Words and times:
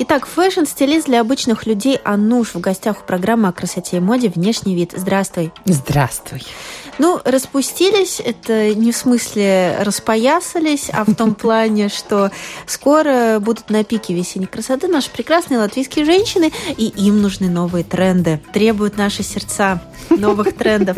Итак, 0.00 0.26
фэшн-стилист 0.26 1.06
для 1.06 1.20
обычных 1.20 1.66
людей 1.66 1.98
Ануш 2.04 2.54
в 2.54 2.60
гостях 2.60 3.02
у 3.02 3.04
программы 3.04 3.48
о 3.48 3.52
красоте 3.52 3.96
и 3.96 4.00
моде 4.00 4.28
«Внешний 4.28 4.76
вид». 4.76 4.92
Здравствуй. 4.94 5.50
Здравствуй. 5.64 6.44
Ну, 6.98 7.20
распустились, 7.24 8.20
это 8.24 8.74
не 8.76 8.92
в 8.92 8.96
смысле 8.96 9.78
распоясались, 9.80 10.88
а 10.92 11.04
в 11.04 11.16
том 11.16 11.34
плане, 11.34 11.88
что 11.88 12.30
скоро 12.66 13.40
будут 13.40 13.70
на 13.70 13.82
пике 13.82 14.14
весенней 14.14 14.46
красоты 14.46 14.86
наши 14.86 15.10
прекрасные 15.10 15.58
латвийские 15.58 16.04
женщины, 16.04 16.52
и 16.76 16.86
им 16.86 17.20
нужны 17.20 17.48
новые 17.48 17.82
тренды, 17.82 18.40
требуют 18.52 18.96
наши 18.96 19.24
сердца 19.24 19.82
новых 20.10 20.56
трендов. 20.56 20.96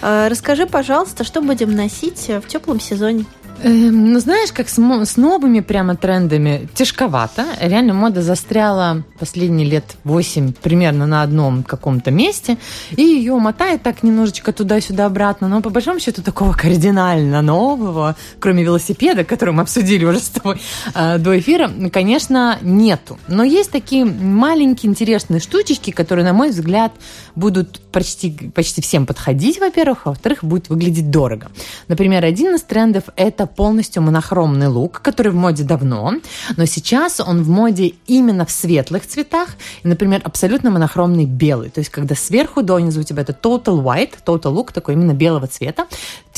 Э, 0.00 0.28
расскажи, 0.28 0.66
пожалуйста, 0.66 1.22
что 1.22 1.42
будем 1.42 1.76
носить 1.76 2.28
в 2.28 2.48
теплом 2.48 2.80
сезоне? 2.80 3.26
Эм, 3.60 4.12
ну, 4.12 4.20
знаешь, 4.20 4.52
как 4.52 4.68
с, 4.68 4.78
с 4.78 5.16
новыми 5.16 5.60
прямо 5.60 5.96
трендами 5.96 6.68
тяжковато. 6.74 7.44
Реально 7.60 7.92
мода 7.92 8.22
застряла 8.22 9.02
последние 9.18 9.68
лет 9.68 9.96
8 10.04 10.52
примерно 10.52 11.06
на 11.06 11.22
одном 11.22 11.64
каком-то 11.64 12.12
месте, 12.12 12.56
и 12.94 13.02
ее 13.02 13.34
мотает 13.36 13.82
так 13.82 14.04
немножечко 14.04 14.52
туда-сюда 14.52 15.06
обратно. 15.06 15.48
Но 15.48 15.60
по 15.60 15.70
большому 15.70 15.98
счету 15.98 16.22
такого 16.22 16.52
кардинально 16.52 17.42
нового, 17.42 18.14
кроме 18.38 18.62
велосипеда, 18.62 19.24
который 19.24 19.52
мы 19.52 19.62
обсудили 19.62 20.04
уже 20.04 20.20
с 20.20 20.28
тобой 20.28 20.60
э, 20.94 21.18
до 21.18 21.36
эфира, 21.36 21.68
конечно, 21.92 22.58
нету. 22.62 23.18
Но 23.26 23.42
есть 23.42 23.72
такие 23.72 24.04
маленькие 24.04 24.90
интересные 24.90 25.40
штучки, 25.40 25.90
которые, 25.90 26.24
на 26.24 26.32
мой 26.32 26.50
взгляд, 26.50 26.92
будут 27.34 27.80
почти, 27.90 28.52
почти 28.54 28.82
всем 28.82 29.04
подходить, 29.04 29.58
во-первых, 29.58 30.02
а 30.04 30.10
во-вторых, 30.10 30.44
будет 30.44 30.68
выглядеть 30.68 31.10
дорого. 31.10 31.50
Например, 31.88 32.24
один 32.24 32.54
из 32.54 32.62
трендов– 32.62 33.04
это 33.16 33.47
полностью 33.48 34.02
монохромный 34.02 34.68
лук, 34.68 35.00
который 35.02 35.32
в 35.32 35.34
моде 35.34 35.64
давно, 35.64 36.14
но 36.56 36.64
сейчас 36.66 37.20
он 37.20 37.42
в 37.42 37.48
моде 37.48 37.94
именно 38.06 38.46
в 38.46 38.50
светлых 38.50 39.06
цветах, 39.06 39.48
например, 39.82 40.20
абсолютно 40.24 40.70
монохромный 40.70 41.24
белый, 41.24 41.70
то 41.70 41.80
есть 41.80 41.90
когда 41.90 42.14
сверху 42.14 42.62
донизу 42.62 43.00
у 43.00 43.02
тебя 43.02 43.22
это 43.22 43.32
total 43.32 43.82
white, 43.82 44.14
total 44.24 44.54
look 44.54 44.72
такой 44.72 44.94
именно 44.94 45.12
белого 45.12 45.46
цвета, 45.46 45.86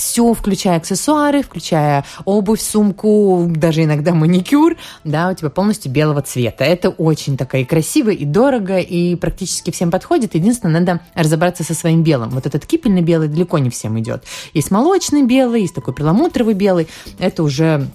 все, 0.01 0.33
включая 0.33 0.79
аксессуары, 0.79 1.43
включая 1.43 2.05
обувь, 2.25 2.61
сумку, 2.61 3.47
даже 3.55 3.85
иногда 3.85 4.15
маникюр, 4.15 4.77
да, 5.05 5.29
у 5.29 5.35
тебя 5.35 5.51
полностью 5.51 5.93
белого 5.93 6.23
цвета. 6.23 6.65
Это 6.65 6.89
очень 6.89 7.37
такая 7.37 7.63
и 7.63 7.65
красиво, 7.65 8.11
и 8.11 8.25
дорого, 8.25 8.79
и 8.79 9.15
практически 9.15 9.71
всем 9.71 9.91
подходит. 9.91 10.35
Единственное, 10.35 10.81
надо 10.81 11.01
разобраться 11.15 11.65
со 11.65 11.75
своим 11.75 12.03
белым. 12.03 12.31
Вот 12.31 12.47
этот 12.47 12.65
кипельный 12.65 13.03
белый 13.03 13.29
далеко 13.29 13.59
не 13.59 13.69
всем 13.69 13.99
идет. 14.01 14.25
Есть 14.55 14.71
молочный 14.71 15.23
белый, 15.23 15.63
есть 15.63 15.75
такой 15.75 15.93
перламутровый 15.93 16.55
белый 16.55 16.89
это 17.19 17.43
уже 17.43 17.89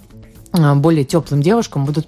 а, 0.52 0.76
более 0.76 1.04
теплым 1.04 1.42
девушкам 1.42 1.86
будут 1.86 2.08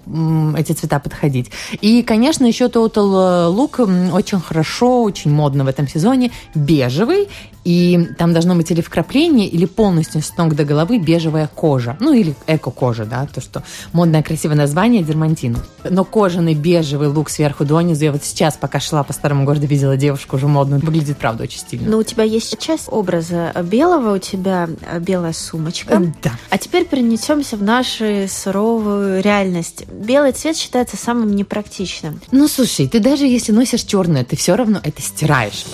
эти 0.56 0.72
цвета 0.72 0.98
подходить. 0.98 1.50
И, 1.80 2.02
конечно, 2.02 2.46
еще 2.46 2.66
Total 2.66 3.52
Look 3.54 4.12
очень 4.12 4.40
хорошо, 4.40 5.02
очень 5.02 5.30
модно 5.30 5.64
в 5.64 5.68
этом 5.68 5.86
сезоне. 5.86 6.30
Бежевый 6.54 7.28
и 7.68 8.08
там 8.16 8.32
должно 8.32 8.54
быть 8.54 8.70
или 8.70 8.80
вкрапление, 8.80 9.46
или 9.46 9.66
полностью 9.66 10.22
с 10.22 10.34
ног 10.38 10.54
до 10.54 10.64
головы 10.64 10.98
бежевая 10.98 11.50
кожа. 11.54 11.98
Ну, 12.00 12.14
или 12.14 12.34
эко-кожа, 12.46 13.04
да, 13.04 13.26
то, 13.26 13.42
что 13.42 13.62
модное 13.92 14.22
красивое 14.22 14.56
название 14.56 15.02
дермантин. 15.02 15.58
Но 15.84 16.04
кожаный 16.04 16.54
бежевый 16.54 17.08
лук 17.08 17.28
сверху 17.28 17.66
донизу. 17.66 18.06
Я 18.06 18.12
вот 18.12 18.24
сейчас, 18.24 18.56
пока 18.56 18.80
шла 18.80 19.02
по 19.02 19.12
старому 19.12 19.44
городу, 19.44 19.66
видела 19.66 19.98
девушку 19.98 20.36
уже 20.36 20.48
модную. 20.48 20.80
Выглядит, 20.80 21.18
правда, 21.18 21.42
очень 21.42 21.58
стильно. 21.58 21.90
Но 21.90 21.98
у 21.98 22.02
тебя 22.02 22.24
есть 22.24 22.58
часть 22.58 22.88
образа 22.90 23.52
белого, 23.64 24.14
у 24.14 24.18
тебя 24.18 24.66
белая 25.00 25.34
сумочка. 25.34 26.02
Да. 26.22 26.32
А 26.48 26.56
теперь 26.56 26.86
перенесемся 26.86 27.58
в 27.58 27.62
нашу 27.62 28.28
суровую 28.28 29.22
реальность. 29.22 29.84
Белый 29.92 30.32
цвет 30.32 30.56
считается 30.56 30.96
самым 30.96 31.36
непрактичным. 31.36 32.22
Ну, 32.30 32.48
слушай, 32.48 32.88
ты 32.88 32.98
даже 32.98 33.26
если 33.26 33.52
носишь 33.52 33.82
черное, 33.82 34.24
ты 34.24 34.36
все 34.36 34.56
равно 34.56 34.80
это 34.82 35.02
стираешь. 35.02 35.66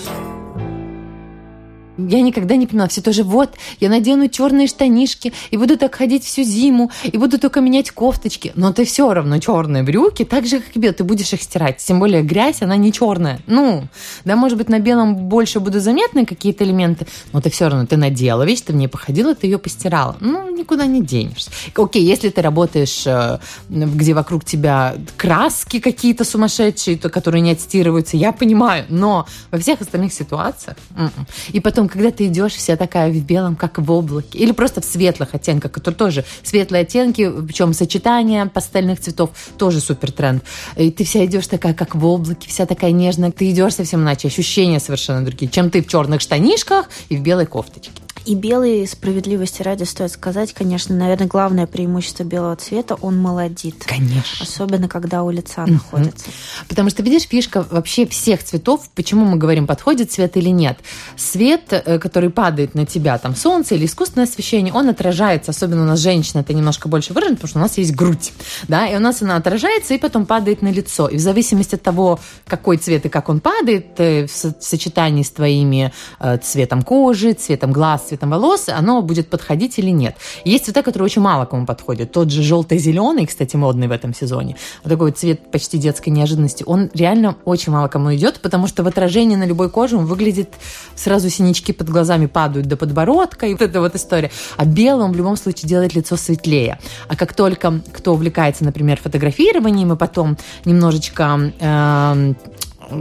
Я 1.97 2.23
никогда 2.23 2.57
не 2.57 2.67
понимала, 2.67 2.89
все 2.89 3.01
тоже 3.01 3.23
вот, 3.23 3.55
я 3.81 3.89
надену 3.89 4.29
черные 4.29 4.67
штанишки 4.67 5.33
и 5.51 5.57
буду 5.57 5.79
так 5.79 5.95
ходить 5.95 6.25
всю 6.25 6.43
зиму, 6.43 6.91
и 7.05 7.17
буду 7.17 7.39
только 7.39 7.61
менять 7.61 7.91
кофточки. 7.91 8.53
Но 8.57 8.73
ты 8.73 8.85
все 8.85 9.13
равно 9.13 9.39
черные 9.39 9.83
брюки, 9.83 10.25
так 10.25 10.47
же, 10.47 10.61
как 10.61 10.75
и 10.75 10.79
белые, 10.79 10.95
ты 10.95 11.05
будешь 11.05 11.33
их 11.33 11.43
стирать. 11.43 11.79
Тем 11.79 12.01
более 12.01 12.23
грязь, 12.23 12.63
она 12.63 12.77
не 12.77 12.93
черная. 12.93 13.41
Ну, 13.47 13.85
да, 14.25 14.37
может 14.37 14.59
быть, 14.59 14.69
на 14.69 14.81
белом 14.81 15.15
больше 15.15 15.61
будут 15.61 15.83
заметны 15.83 16.27
какие-то 16.27 16.65
элементы, 16.65 17.07
но 17.33 17.41
ты 17.41 17.51
все 17.51 17.69
равно, 17.69 17.87
ты 17.87 17.97
надела 17.97 18.43
вещь, 18.43 18.63
ты 18.63 18.73
в 18.73 18.77
ней 18.77 18.89
походила, 18.89 19.35
ты 19.35 19.47
ее 19.47 19.59
постирала. 19.59 20.17
Ну, 20.21 20.55
никуда 20.57 20.87
не 20.87 21.03
денешься. 21.03 21.51
Окей, 21.77 22.05
если 22.05 22.29
ты 22.29 22.43
работаешь, 22.43 23.07
э, 23.07 23.39
где 23.69 24.15
вокруг 24.15 24.45
тебя 24.45 24.97
краски 25.17 25.79
какие-то 25.79 26.25
сумасшедшие, 26.25 26.97
которые 26.99 27.43
не 27.43 27.53
отстирываются, 27.53 28.17
я 28.17 28.33
понимаю, 28.33 28.85
но 28.89 29.27
во 29.51 29.59
всех 29.59 29.81
остальных 29.81 30.13
ситуациях. 30.13 30.77
М-м. 30.97 31.27
И 31.53 31.61
потом 31.61 31.84
потом, 31.85 31.89
когда 31.89 32.11
ты 32.11 32.27
идешь 32.27 32.53
вся 32.55 32.77
такая 32.77 33.11
в 33.11 33.25
белом, 33.25 33.57
как 33.57 33.79
в 33.79 33.91
облаке, 33.91 34.39
или 34.39 34.53
просто 34.53 34.81
в 34.81 34.85
светлых 34.85 35.35
оттенках, 35.35 35.73
которые 35.73 35.97
тоже 35.97 36.25
светлые 36.43 36.83
оттенки, 36.83 37.31
причем 37.47 37.75
сочетание 37.75 38.47
пастельных 38.47 39.01
цветов 39.01 39.31
тоже 39.59 39.81
супер 39.81 40.13
тренд. 40.13 40.43
И 40.77 40.91
ты 40.91 41.05
вся 41.05 41.25
идешь 41.25 41.47
такая, 41.47 41.75
как 41.75 41.95
в 41.95 42.05
облаке, 42.05 42.49
вся 42.49 42.67
такая 42.67 42.93
нежная, 42.93 43.31
ты 43.31 43.51
идешь 43.51 43.75
совсем 43.75 44.03
иначе, 44.03 44.29
ощущения 44.29 44.81
совершенно 44.81 45.25
другие, 45.25 45.51
чем 45.51 45.71
ты 45.71 45.83
в 45.83 45.87
черных 45.87 46.21
штанишках 46.21 46.89
и 47.09 47.17
в 47.17 47.21
белой 47.21 47.47
кофточке. 47.47 48.04
И 48.27 48.35
белый, 48.35 48.87
справедливости 48.87 49.63
ради, 49.63 49.85
стоит 49.85 50.11
сказать, 50.11 50.55
конечно, 50.55 50.95
наверное, 50.95 51.27
главное 51.27 51.67
преимущество 51.67 52.25
белого 52.25 52.57
цвета– 52.57 52.95
он 53.03 53.19
молодит. 53.19 53.85
Конечно. 53.85 54.23
Особенно, 54.41 54.89
когда 54.89 55.23
у 55.25 55.31
лица 55.31 55.67
находится. 55.67 56.27
Потому 56.69 56.89
что, 56.89 57.03
видишь, 57.03 57.25
фишка 57.29 57.67
вообще 57.71 58.07
всех 58.07 58.43
цветов, 58.43 58.89
почему 58.95 59.27
мы 59.27 59.37
говорим, 59.37 59.67
подходит 59.67 60.11
цвет 60.11 60.39
или 60.39 60.49
нет. 60.49 60.79
Свет, 61.17 61.65
э, 61.71 61.99
который 61.99 62.31
падает 62.31 62.75
на 62.75 62.87
тебя, 62.87 63.19
там, 63.19 63.37
солнце 63.37 63.75
или 63.75 63.85
искусственное 63.85 64.27
освещение, 64.27 64.73
он 64.73 64.89
отражается, 64.89 65.51
особенно 65.51 65.83
у 65.83 65.87
нас 65.87 65.99
женщина, 65.99 66.41
это 66.41 66.55
немножко 66.55 66.89
больше 66.89 67.13
выражено, 67.13 67.37
потому 67.37 67.49
что 67.49 67.59
у 67.59 67.63
нас 67.63 67.77
есть 67.77 67.95
грудь, 67.95 68.33
да, 68.69 68.87
и 68.87 68.97
у 68.97 69.01
нас 69.01 69.21
она 69.21 69.37
отражается 69.37 69.93
и 69.93 69.99
потом 69.99 70.25
падает 70.25 70.63
на 70.63 70.73
лицо. 70.73 71.09
И 71.09 71.17
в 71.17 71.21
зависимости 71.21 71.75
от 71.75 71.83
того, 71.83 72.19
какой 72.47 72.79
цвет 72.79 73.05
и 73.05 73.09
как 73.11 73.29
он 73.29 73.41
падает, 73.41 74.01
э, 74.01 74.27
в 74.27 74.31
сочетании 74.61 75.23
с 75.23 75.31
твоими 75.31 75.93
э, 76.21 76.39
цветом 76.39 76.83
кожи, 76.83 77.35
цветом 77.35 77.73
глаз, 77.73 78.14
цветом 78.15 78.31
волос, 78.31 78.69
оно 78.69 79.03
будет 79.03 79.29
подходить 79.29 79.79
или 79.79 79.91
нет. 79.91 80.17
Есть 80.45 80.67
цвета, 80.67 80.83
которые 80.83 81.07
очень 81.07 81.23
мало 81.23 81.47
кому 81.47 81.67
подходят. 81.67 82.13
Тот 82.13 82.31
же 82.31 82.43
желто-зеленый, 82.43 83.27
кстати, 83.27 83.57
модный 83.57 83.89
в 83.89 83.93
этом 83.93 84.15
сезоне, 84.15 84.57
вот 84.83 84.91
такой 84.91 85.09
вот 85.09 85.19
цвет 85.19 85.51
почти 85.51 85.79
детской 85.79 86.11
неожиданности, 86.11 86.65
он 86.67 86.91
реально 86.95 87.37
очень 87.45 87.73
мало 87.73 87.89
кому 87.89 88.15
идет, 88.15 88.41
потому 88.41 88.67
что 88.67 88.83
в 88.83 88.87
отражении 88.87 89.37
на 89.37 89.47
любой 89.47 89.69
коже 89.69 89.97
он 89.97 90.07
выглядит 90.07 90.51
сразу 90.95 91.29
синячки 91.29 91.73
под 91.73 91.89
глазами 91.89 92.27
падают 92.27 92.67
до 92.67 92.77
подбородка, 92.77 93.47
и 93.47 93.53
вот 93.53 93.63
эта 93.63 93.81
вот 93.81 93.95
история. 93.97 94.31
А 94.57 94.65
белым 94.65 95.13
в 95.13 95.17
любом 95.17 95.37
случае 95.37 95.69
делает 95.69 95.95
лицо 95.95 96.17
светлее. 96.17 96.79
А 97.09 97.17
как 97.17 97.35
только 97.35 97.81
кто 97.93 98.13
увлекается, 98.13 98.65
например, 98.65 99.01
фотографированием, 99.03 99.93
и 99.93 99.97
потом 99.97 100.37
немножечко 100.65 101.53
э, 101.59 102.35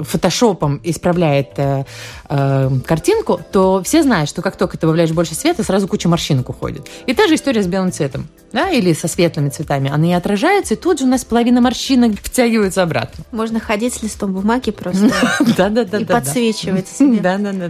фотошопом 0.04 0.80
исправляет 0.84 1.52
э, 1.58 1.86
э, 2.30 2.70
картинку, 2.86 3.40
то 3.52 3.82
все 3.84 4.04
знают, 4.04 4.30
что 4.30 4.42
как 4.42 4.56
только 4.56 4.78
ты 4.78 4.82
добавляешь 4.82 5.12
больше 5.12 5.36
света, 5.36 5.64
сразу 5.64 5.88
куча 5.88 6.10
морщинок 6.10 6.50
уходит. 6.50 6.88
И 7.06 7.14
та 7.14 7.28
же 7.28 7.36
история 7.36 7.64
с 7.64 7.68
белым 7.68 7.92
цветом, 7.92 8.28
да, 8.52 8.70
или 8.70 8.94
со 8.94 9.08
светлыми 9.08 9.50
цветами. 9.50 9.90
Они 9.92 10.14
отражаются, 10.14 10.74
и 10.74 10.78
тут 10.78 11.00
же 11.00 11.06
у 11.06 11.08
нас 11.08 11.24
половина 11.26 11.62
морщинок 11.62 12.20
втягивается 12.22 12.84
обратно. 12.84 13.24
Можно 13.32 13.60
ходить 13.60 13.94
с 13.94 14.04
листом 14.04 14.34
бумаги 14.34 14.72
просто 14.72 15.12
да-да-да, 15.58 16.00
и 16.00 16.06
подсвечивать 16.06 16.88
себе. 16.98 17.20
Да-да-да. 17.20 17.70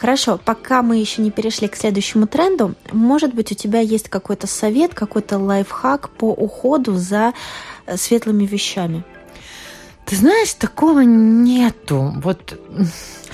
Хорошо, 0.00 0.40
пока 0.42 0.80
мы 0.80 0.96
еще 0.96 1.20
не 1.20 1.30
перешли 1.30 1.68
к 1.68 1.76
следующему 1.76 2.26
тренду, 2.26 2.74
может 2.90 3.34
быть, 3.34 3.52
у 3.52 3.54
тебя 3.54 3.80
есть 3.80 4.08
какой-то 4.08 4.46
совет, 4.46 4.94
какой-то 4.94 5.36
лайфхак 5.36 6.08
по 6.08 6.30
уходу 6.30 6.94
за 6.94 7.34
э, 7.84 7.98
светлыми 7.98 8.46
вещами? 8.46 9.04
Ты 10.06 10.16
знаешь, 10.16 10.54
такого 10.54 11.00
нету. 11.00 12.12
Вот 12.16 12.58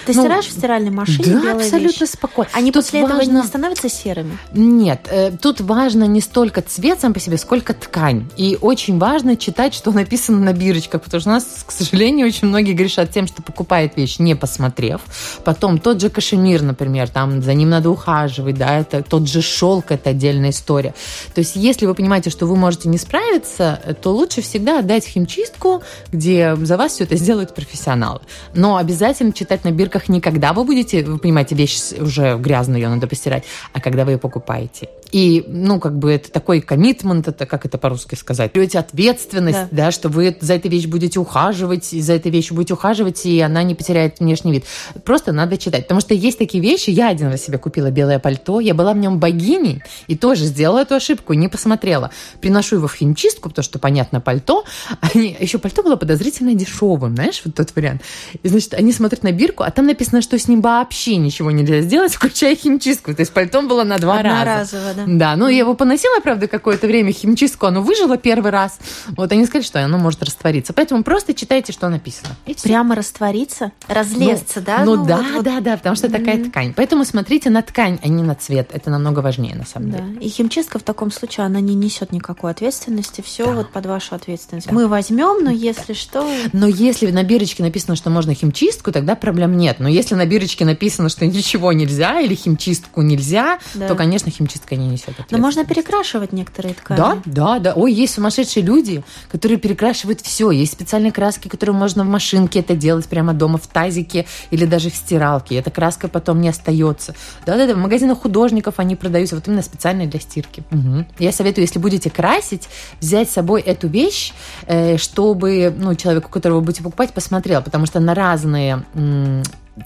Ты 0.04 0.12
Ну, 0.14 0.20
стираешь 0.22 0.46
в 0.46 0.52
стиральной 0.52 0.90
машине 0.90 1.40
Да, 1.42 1.52
абсолютно 1.54 2.04
вещи? 2.04 2.10
спокойно. 2.12 2.50
Они 2.52 2.70
Тут 2.72 2.84
после 2.84 3.00
этого 3.00 3.18
важно- 3.18 3.40
не 3.40 3.42
становятся 3.46 3.88
серыми? 3.88 4.38
Нет, 4.52 5.08
э, 5.10 5.30
тут 5.32 5.60
важно 5.60 6.04
не 6.04 6.20
столько 6.20 6.62
цвет 6.62 7.00
сам 7.00 7.14
по 7.14 7.20
себе, 7.20 7.38
сколько 7.38 7.74
ткань. 7.74 8.28
И 8.36 8.58
очень 8.60 8.98
важно 8.98 9.36
читать, 9.36 9.74
что 9.74 9.92
написано 9.92 10.38
на 10.40 10.52
бирочках, 10.52 11.02
потому 11.02 11.20
что 11.20 11.30
у 11.30 11.32
нас, 11.32 11.44
к 11.66 11.70
сожалению, 11.72 12.26
очень 12.26 12.48
многие 12.48 12.72
грешат 12.72 13.10
тем, 13.12 13.26
что 13.26 13.42
покупают 13.42 13.96
вещь, 13.96 14.18
не 14.18 14.34
посмотрев. 14.34 15.00
Потом 15.44 15.78
тот 15.78 16.00
же 16.00 16.10
кашемир, 16.10 16.62
например, 16.62 17.08
там 17.08 17.42
за 17.42 17.54
ним 17.54 17.70
надо 17.70 17.90
ухаживать, 17.90 18.56
да, 18.56 18.78
это 18.80 19.02
тот 19.02 19.28
же 19.28 19.42
шелк, 19.42 19.90
это 19.90 20.10
отдельная 20.10 20.50
история. 20.50 20.94
То 21.34 21.40
есть, 21.40 21.56
если 21.56 21.86
вы 21.86 21.94
понимаете, 21.94 22.30
что 22.30 22.46
вы 22.46 22.56
можете 22.56 22.88
не 22.88 22.98
справиться, 22.98 23.80
то 24.02 24.12
лучше 24.12 24.42
всегда 24.42 24.80
отдать 24.80 25.04
в 25.04 25.08
химчистку, 25.08 25.82
где 26.12 26.56
за 26.56 26.76
вас 26.76 26.92
все 26.92 27.04
это 27.04 27.16
сделают 27.16 27.54
профессионалы. 27.54 28.20
Но 28.54 28.76
обязательно 28.76 29.32
читать 29.32 29.64
на 29.64 29.70
бирках 29.86 30.08
не 30.08 30.20
вы 30.52 30.64
будете, 30.64 31.02
вы 31.02 31.18
понимаете, 31.18 31.54
вещь 31.54 31.92
уже 31.98 32.36
грязную, 32.38 32.80
ее 32.80 32.88
надо 32.88 33.06
постирать, 33.06 33.44
а 33.72 33.80
когда 33.80 34.04
вы 34.04 34.12
ее 34.12 34.18
покупаете. 34.18 34.88
И, 35.12 35.44
ну, 35.46 35.78
как 35.78 35.98
бы 35.98 36.12
это 36.12 36.30
такой 36.30 36.60
коммитмент, 36.60 37.28
это 37.28 37.46
как 37.46 37.64
это 37.64 37.78
по-русски 37.78 38.14
сказать, 38.14 38.52
берете 38.52 38.78
ответственность, 38.78 39.68
да. 39.70 39.90
что 39.90 40.08
вы 40.08 40.36
за 40.40 40.54
этой 40.54 40.70
вещью 40.70 40.90
будете 40.90 41.20
ухаживать, 41.20 41.92
и 41.92 42.00
за 42.00 42.14
этой 42.14 42.30
вещью 42.30 42.56
будете 42.56 42.74
ухаживать, 42.74 43.24
и 43.24 43.40
она 43.40 43.62
не 43.62 43.74
потеряет 43.74 44.20
внешний 44.20 44.52
вид. 44.52 44.64
Просто 45.04 45.32
надо 45.32 45.58
читать. 45.58 45.82
Потому 45.82 46.00
что 46.00 46.14
есть 46.14 46.38
такие 46.38 46.62
вещи, 46.62 46.90
я 46.90 47.08
один 47.08 47.28
раз 47.28 47.44
себе 47.44 47.58
купила 47.58 47.90
белое 47.90 48.18
пальто, 48.18 48.60
я 48.60 48.74
была 48.74 48.92
в 48.92 48.98
нем 48.98 49.18
богиней, 49.18 49.82
и 50.06 50.16
тоже 50.16 50.44
сделала 50.44 50.80
эту 50.80 50.94
ошибку, 50.94 51.32
не 51.34 51.48
посмотрела. 51.48 52.10
Приношу 52.40 52.76
его 52.76 52.88
в 52.88 52.94
химчистку, 52.94 53.48
потому 53.48 53.64
что, 53.64 53.78
понятно, 53.78 54.20
пальто. 54.20 54.64
Они, 55.00 55.36
еще 55.38 55.58
пальто 55.58 55.82
было 55.82 55.96
подозрительно 55.96 56.54
дешевым, 56.54 57.14
знаешь, 57.14 57.42
вот 57.44 57.54
тот 57.54 57.74
вариант. 57.74 58.02
И, 58.42 58.48
значит, 58.48 58.74
они 58.74 58.92
смотрят 58.92 59.22
на 59.22 59.32
бирку, 59.32 59.62
а 59.62 59.70
там 59.70 59.86
написано, 59.86 60.22
что 60.22 60.38
с 60.38 60.48
ним 60.48 60.60
вообще 60.60 61.16
ничего 61.16 61.50
нельзя 61.50 61.80
сделать, 61.80 62.14
включая 62.14 62.56
химчистку. 62.56 63.14
То 63.14 63.20
есть 63.20 63.32
пальто 63.32 63.62
было 63.62 63.84
на 63.84 63.98
два 63.98 64.22
раза. 64.22 64.95
Да. 64.96 65.04
Да, 65.06 65.36
ну 65.36 65.48
я 65.48 65.58
его 65.58 65.74
поносила, 65.74 66.20
правда, 66.20 66.48
какое-то 66.48 66.86
время 66.86 67.12
химчистку, 67.12 67.66
оно 67.66 67.82
выжило 67.82 68.16
первый 68.16 68.50
раз. 68.50 68.78
Вот 69.16 69.30
они 69.32 69.44
сказали, 69.46 69.64
что 69.64 69.84
оно 69.84 69.98
может 69.98 70.22
раствориться. 70.22 70.72
Поэтому 70.72 71.02
просто 71.04 71.34
читайте, 71.34 71.72
что 71.72 71.88
написано. 71.88 72.30
И 72.46 72.54
всё. 72.54 72.62
Прямо 72.68 72.94
раствориться? 72.94 73.72
Разлезться, 73.88 74.60
да? 74.60 74.84
Ну, 74.84 74.96
вот- 74.96 75.06
да, 75.06 75.24
вот- 75.34 75.44
да, 75.44 75.60
да, 75.60 75.76
потому 75.76 75.96
что 75.96 76.08
такая 76.10 76.36
Мгм. 76.36 76.50
ткань. 76.50 76.72
Поэтому 76.74 77.04
смотрите 77.04 77.50
на 77.50 77.62
ткань, 77.62 77.98
а 78.02 78.08
не 78.08 78.22
на 78.22 78.34
цвет. 78.34 78.70
Это 78.72 78.90
намного 78.90 79.20
важнее, 79.20 79.54
на 79.54 79.64
самом 79.66 79.90
Да. 79.90 79.98
деле. 79.98 80.18
И 80.20 80.28
химчистка 80.28 80.78
в 80.78 80.82
таком 80.82 81.10
случае, 81.10 81.46
она 81.46 81.60
не 81.60 81.74
несет 81.74 82.12
никакой 82.12 82.50
ответственности. 82.50 83.20
Все 83.24 83.46
Да. 83.46 83.52
вот 83.52 83.70
под 83.70 83.86
вашу 83.86 84.14
ответственность. 84.14 84.66
Да. 84.68 84.72
Мы 84.74 84.88
возьмем, 84.88 85.44
но 85.44 85.50
если 85.50 85.92
что... 85.92 86.28
Но 86.52 86.66
если 86.66 87.10
на 87.10 87.22
бирочке 87.22 87.62
написано, 87.62 87.96
что 87.96 88.10
можно 88.10 88.34
химчистку, 88.34 88.92
тогда 88.92 89.14
проблем 89.14 89.56
нет. 89.56 89.76
Но 89.78 89.88
если 89.88 90.14
на 90.14 90.26
бирочке 90.26 90.64
написано, 90.64 91.08
что 91.08 91.26
ничего 91.26 91.72
нельзя 91.72 92.20
или 92.20 92.34
химчистку 92.34 93.02
нельзя, 93.02 93.58
Да. 93.74 93.88
то, 93.88 93.94
конечно, 93.94 94.30
химчистка 94.30 94.76
не 94.76 94.85
несет 94.86 95.08
Но 95.08 95.12
ответственности. 95.12 95.42
можно 95.42 95.64
перекрашивать 95.64 96.32
некоторые 96.32 96.74
ткани. 96.74 96.98
Да, 96.98 97.18
да, 97.24 97.58
да. 97.58 97.72
Ой, 97.74 97.92
есть 97.92 98.14
сумасшедшие 98.14 98.64
люди, 98.64 99.02
которые 99.30 99.58
перекрашивают 99.58 100.20
все. 100.20 100.50
Есть 100.50 100.72
специальные 100.72 101.12
краски, 101.12 101.48
которые 101.48 101.74
можно 101.74 102.04
в 102.04 102.08
машинке 102.08 102.60
это 102.60 102.74
делать 102.74 103.06
прямо 103.06 103.32
дома 103.34 103.58
в 103.58 103.66
тазике 103.66 104.26
или 104.50 104.66
даже 104.66 104.90
в 104.90 104.96
стиралке. 104.96 105.56
Эта 105.56 105.70
краска 105.70 106.08
потом 106.08 106.40
не 106.40 106.48
остается. 106.48 107.14
Да-да-да, 107.44 107.74
в 107.74 107.78
магазинах 107.78 108.18
художников 108.20 108.74
они 108.78 108.96
продаются 108.96 109.34
вот 109.34 109.46
именно 109.48 109.62
специально 109.62 110.06
для 110.06 110.20
стирки. 110.20 110.64
Мгм. 110.70 111.06
Я 111.18 111.32
советую, 111.32 111.64
если 111.64 111.78
будете 111.78 112.10
красить, 112.10 112.68
взять 113.00 113.30
с 113.30 113.34
собой 113.34 113.60
эту 113.60 113.88
вещь, 113.88 114.32
э, 114.66 114.96
чтобы 114.96 115.74
ну, 115.76 115.94
человеку, 115.94 116.30
которого 116.30 116.58
вы 116.58 116.66
будете 116.66 116.82
покупать, 116.82 117.12
посмотрел, 117.12 117.62
потому 117.62 117.86
что 117.86 118.00
на 118.00 118.14
разные 118.14 118.84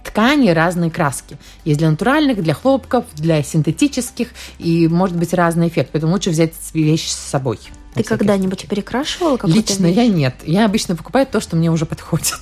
ткани 0.05 0.51
разные 0.51 0.91
краски. 0.91 1.37
Есть 1.65 1.79
для 1.79 1.91
натуральных, 1.91 2.43
для 2.43 2.55
хлопков, 2.55 3.05
для 3.15 3.43
синтетических, 3.43 4.29
и 4.59 4.89
может 4.89 5.17
быть 5.17 5.35
разный 5.35 5.69
эффект. 5.69 5.91
Поэтому 5.93 6.13
лучше 6.13 6.31
взять 6.31 6.55
вещь 6.73 7.09
с 7.09 7.17
собой. 7.17 7.59
Ты 7.95 8.05
когда-нибудь 8.05 8.69
перекрашивала 8.69 9.37
какую-то 9.37 9.73
Лично 9.73 9.87
вещь? 9.87 9.97
я 9.97 10.07
нет. 10.07 10.35
Я 10.45 10.65
обычно 10.65 10.95
покупаю 10.95 11.27
то, 11.27 11.41
что 11.41 11.57
мне 11.57 11.71
уже 11.71 11.87
подходит. 11.87 12.39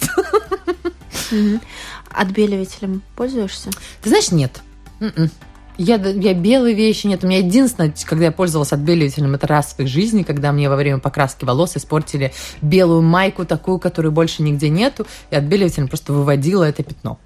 Отбеливателем 2.10 3.02
пользуешься? 3.16 3.70
Ты 4.02 4.08
знаешь, 4.10 4.30
нет. 4.30 4.60
М-м. 5.00 5.30
Я, 5.78 5.94
я 5.94 6.34
белые 6.34 6.74
вещи 6.74 7.06
нет. 7.06 7.22
У 7.22 7.28
меня 7.28 7.38
единственное, 7.38 7.94
когда 8.04 8.26
я 8.26 8.32
пользовалась 8.32 8.72
отбеливателем, 8.72 9.36
это 9.36 9.46
раз 9.46 9.66
в 9.66 9.76
своей 9.76 9.88
жизни, 9.88 10.24
когда 10.24 10.50
мне 10.50 10.68
во 10.68 10.74
время 10.74 10.98
покраски 10.98 11.44
волос 11.44 11.76
испортили 11.76 12.32
белую 12.60 13.02
майку, 13.02 13.44
такую, 13.44 13.78
которой 13.78 14.10
больше 14.10 14.42
нигде 14.42 14.68
нету, 14.70 15.06
и 15.30 15.36
отбеливателем 15.36 15.86
просто 15.86 16.12
выводила 16.12 16.64
это 16.64 16.82
пятно. 16.82 17.18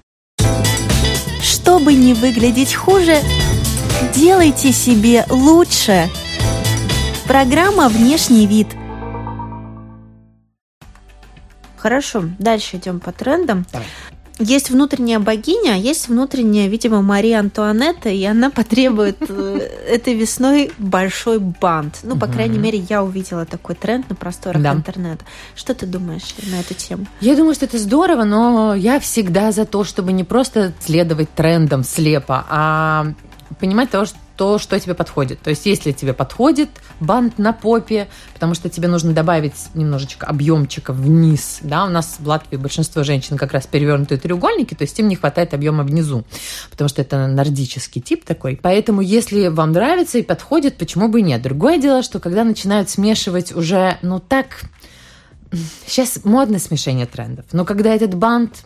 Чтобы 1.73 1.95
не 1.95 2.13
выглядеть 2.13 2.75
хуже, 2.75 3.15
делайте 4.13 4.71
себе 4.71 5.25
лучше. 5.27 6.07
Программа 7.25 7.89
«Внешний 7.89 8.45
вид». 8.45 8.67
Хорошо, 11.75 12.25
дальше 12.37 12.77
идем 12.77 12.99
по 12.99 13.11
трендам. 13.11 13.65
Давай. 13.71 13.87
Есть 14.39 14.71
внутренняя 14.71 15.19
богиня, 15.19 15.73
а 15.73 15.77
есть 15.77 16.07
внутренняя, 16.07 16.67
видимо, 16.67 17.01
Мария 17.01 17.39
Антуанетта, 17.39 18.09
и 18.09 18.23
она 18.23 18.49
потребует 18.49 19.17
э, 19.19 19.69
этой 19.87 20.15
весной 20.15 20.71
большой 20.79 21.39
бант. 21.39 21.99
Ну, 22.03 22.17
по 22.17 22.27
крайней 22.27 22.57
мере, 22.57 22.79
я 22.89 23.03
увидела 23.03 23.45
такой 23.45 23.75
тренд 23.75 24.09
на 24.09 24.15
просторах 24.15 24.63
интернета. 24.65 25.23
Что 25.55 25.73
ты 25.75 25.85
думаешь 25.85 26.35
на 26.51 26.59
эту 26.59 26.73
тему? 26.73 27.05
Я 27.21 27.35
думаю, 27.35 27.53
что 27.53 27.65
это 27.65 27.77
здорово, 27.77 28.23
но 28.23 28.73
я 28.73 28.99
всегда 28.99 29.51
за 29.51 29.65
то, 29.65 29.83
чтобы 29.83 30.11
не 30.13 30.23
просто 30.23 30.73
следовать 30.79 31.29
трендам 31.33 31.83
слепо, 31.83 32.45
а 32.49 33.13
понимать 33.59 33.91
того, 33.91 34.05
что 34.05 34.17
то, 34.35 34.57
что 34.57 34.79
тебе 34.79 34.93
подходит. 34.93 35.39
То 35.41 35.49
есть, 35.49 35.65
если 35.65 35.91
тебе 35.91 36.13
подходит 36.13 36.69
бант 36.99 37.37
на 37.37 37.53
попе, 37.53 38.07
потому 38.33 38.55
что 38.55 38.69
тебе 38.69 38.87
нужно 38.87 39.13
добавить 39.13 39.53
немножечко 39.73 40.25
объемчика 40.25 40.93
вниз, 40.93 41.59
да, 41.61 41.85
у 41.85 41.89
нас 41.89 42.17
в 42.19 42.27
Латвии 42.27 42.57
большинство 42.57 43.03
женщин 43.03 43.37
как 43.37 43.53
раз 43.53 43.67
перевернутые 43.67 44.19
треугольники, 44.19 44.73
то 44.73 44.83
есть 44.83 44.99
им 44.99 45.07
не 45.07 45.15
хватает 45.15 45.53
объема 45.53 45.83
внизу, 45.83 46.23
потому 46.71 46.89
что 46.89 47.01
это 47.01 47.27
нордический 47.27 48.01
тип 48.01 48.25
такой. 48.25 48.59
Поэтому, 48.61 49.01
если 49.01 49.47
вам 49.47 49.71
нравится 49.71 50.17
и 50.17 50.23
подходит, 50.23 50.77
почему 50.77 51.07
бы 51.09 51.19
и 51.19 51.23
нет? 51.23 51.41
Другое 51.41 51.77
дело, 51.77 52.03
что 52.03 52.19
когда 52.19 52.43
начинают 52.43 52.89
смешивать 52.89 53.55
уже, 53.55 53.97
ну 54.01 54.19
так, 54.19 54.63
Сейчас 55.85 56.21
модно 56.23 56.57
смешение 56.57 57.05
трендов, 57.05 57.45
но 57.51 57.63
когда 57.63 57.93
этот 57.93 58.15
бант 58.15 58.63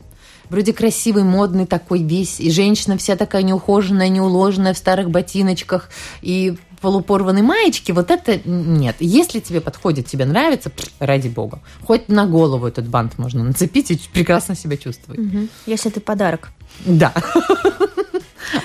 вроде 0.50 0.74
красивый, 0.74 1.24
модный 1.24 1.66
такой 1.66 2.04
весь, 2.04 2.40
и 2.40 2.52
женщина 2.52 2.98
вся 2.98 3.16
такая 3.16 3.44
неухоженная, 3.44 4.10
неуложенная 4.10 4.74
в 4.74 4.78
старых 4.78 5.10
ботиночках 5.10 5.90
и 6.22 6.58
полупорванной 6.82 7.42
маечке, 7.42 7.94
вот 7.94 8.12
это 8.12 8.40
нет. 8.46 8.98
Если 9.00 9.40
тебе 9.40 9.62
подходит, 9.62 10.08
тебе 10.08 10.26
нравится, 10.26 10.72
ради 11.00 11.28
бога. 11.28 11.60
Хоть 11.86 12.08
на 12.08 12.26
голову 12.26 12.68
этот 12.68 12.88
бант 12.88 13.18
можно 13.18 13.44
нацепить 13.44 13.92
и 13.92 14.00
прекрасно 14.14 14.56
себя 14.56 14.78
чувствовать. 14.78 15.20
Мгм. 15.20 15.50
Если 15.66 15.90
ты 15.90 16.00
подарок. 16.00 16.50
Да. 16.86 17.14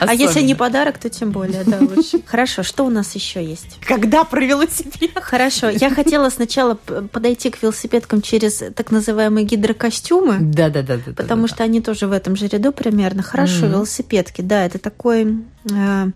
А 0.00 0.12
если 0.12 0.40
не 0.40 0.52
Особенно. 0.52 0.56
подарок, 0.56 0.99
то 0.99 1.09
тем 1.09 1.30
более, 1.30 1.64
да, 1.64 1.78
лучше. 1.80 2.21
Хорошо, 2.26 2.62
что 2.62 2.85
у 2.85 2.90
нас 2.90 3.14
еще 3.14 3.45
есть? 3.45 3.78
Когда 3.80 4.25
про 4.25 4.45
велосипед? 4.45 5.11
Хорошо, 5.14 5.68
я 5.71 5.90
хотела 5.90 6.30
сначала 6.30 6.75
подойти 6.75 7.50
к 7.50 7.62
велосипедкам 7.62 8.23
через 8.23 8.62
так 8.75 8.90
называемые 8.90 9.45
гидрокостюмы, 9.45 10.38
Да, 10.40 10.68
да, 10.71 10.83
да, 10.83 10.99
да. 11.04 11.12
потому 11.12 11.49
что 11.49 11.64
они 11.64 11.80
тоже 11.80 12.06
в 12.06 12.12
этом 12.12 12.37
же 12.37 12.47
ряду 12.47 12.73
примерно. 12.73 13.23
Хорошо, 13.23 13.66
велосипедки, 13.66 14.42
да, 14.42 14.64
это 14.64 14.78
такой, 14.78 15.23
э, 15.71 16.06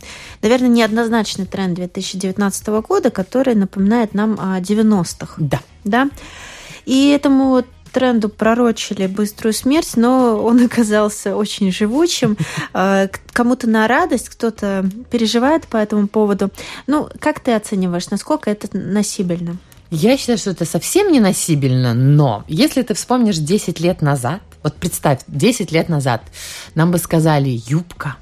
наверное, 0.43 0.69
неоднозначный 0.69 1.47
тренд 1.47 1.75
2019 1.75 2.67
года, 2.87 3.11
который 3.11 3.55
напоминает 3.55 4.15
нам 4.15 4.39
о 4.41 4.61
90-х. 4.61 5.35
Да. 5.39 5.61
да. 5.85 6.11
И 6.85 7.09
этому 7.09 7.51
вот 7.51 7.67
тренду 7.97 8.29
пророчили 8.29 9.07
быструю 9.07 9.55
смерть, 9.55 9.93
но 9.97 10.37
он 10.45 10.63
оказался 10.67 11.35
очень 11.35 11.73
живучим. 11.73 12.37
К- 12.73 13.11
Кому-то 13.33 13.67
на 13.71 13.89
радость, 13.89 14.29
кто-то 14.29 14.85
переживает 15.11 15.67
по 15.67 15.79
этому 15.79 16.07
поводу. 16.07 16.51
Ну, 16.87 17.09
как 17.21 17.41
ты 17.41 17.55
оцениваешь, 17.55 18.11
насколько 18.11 18.51
это 18.51 18.69
носибельно? 18.77 19.57
Я 19.91 20.19
считаю, 20.19 20.37
что 20.37 20.51
это 20.51 20.67
совсем 20.67 21.11
не 21.11 21.21
носибельно, 21.21 21.95
но 21.95 22.45
если 22.49 22.83
ты 22.83 22.93
вспомнишь 22.93 23.39
10 23.39 23.81
лет 23.81 24.03
назад, 24.03 24.43
вот 24.63 24.75
представь, 24.75 25.21
10 25.29 25.73
лет 25.73 25.89
назад 25.89 26.21
нам 26.75 26.91
бы 26.91 26.99
сказали 26.99 27.49
юбка, 27.67 28.17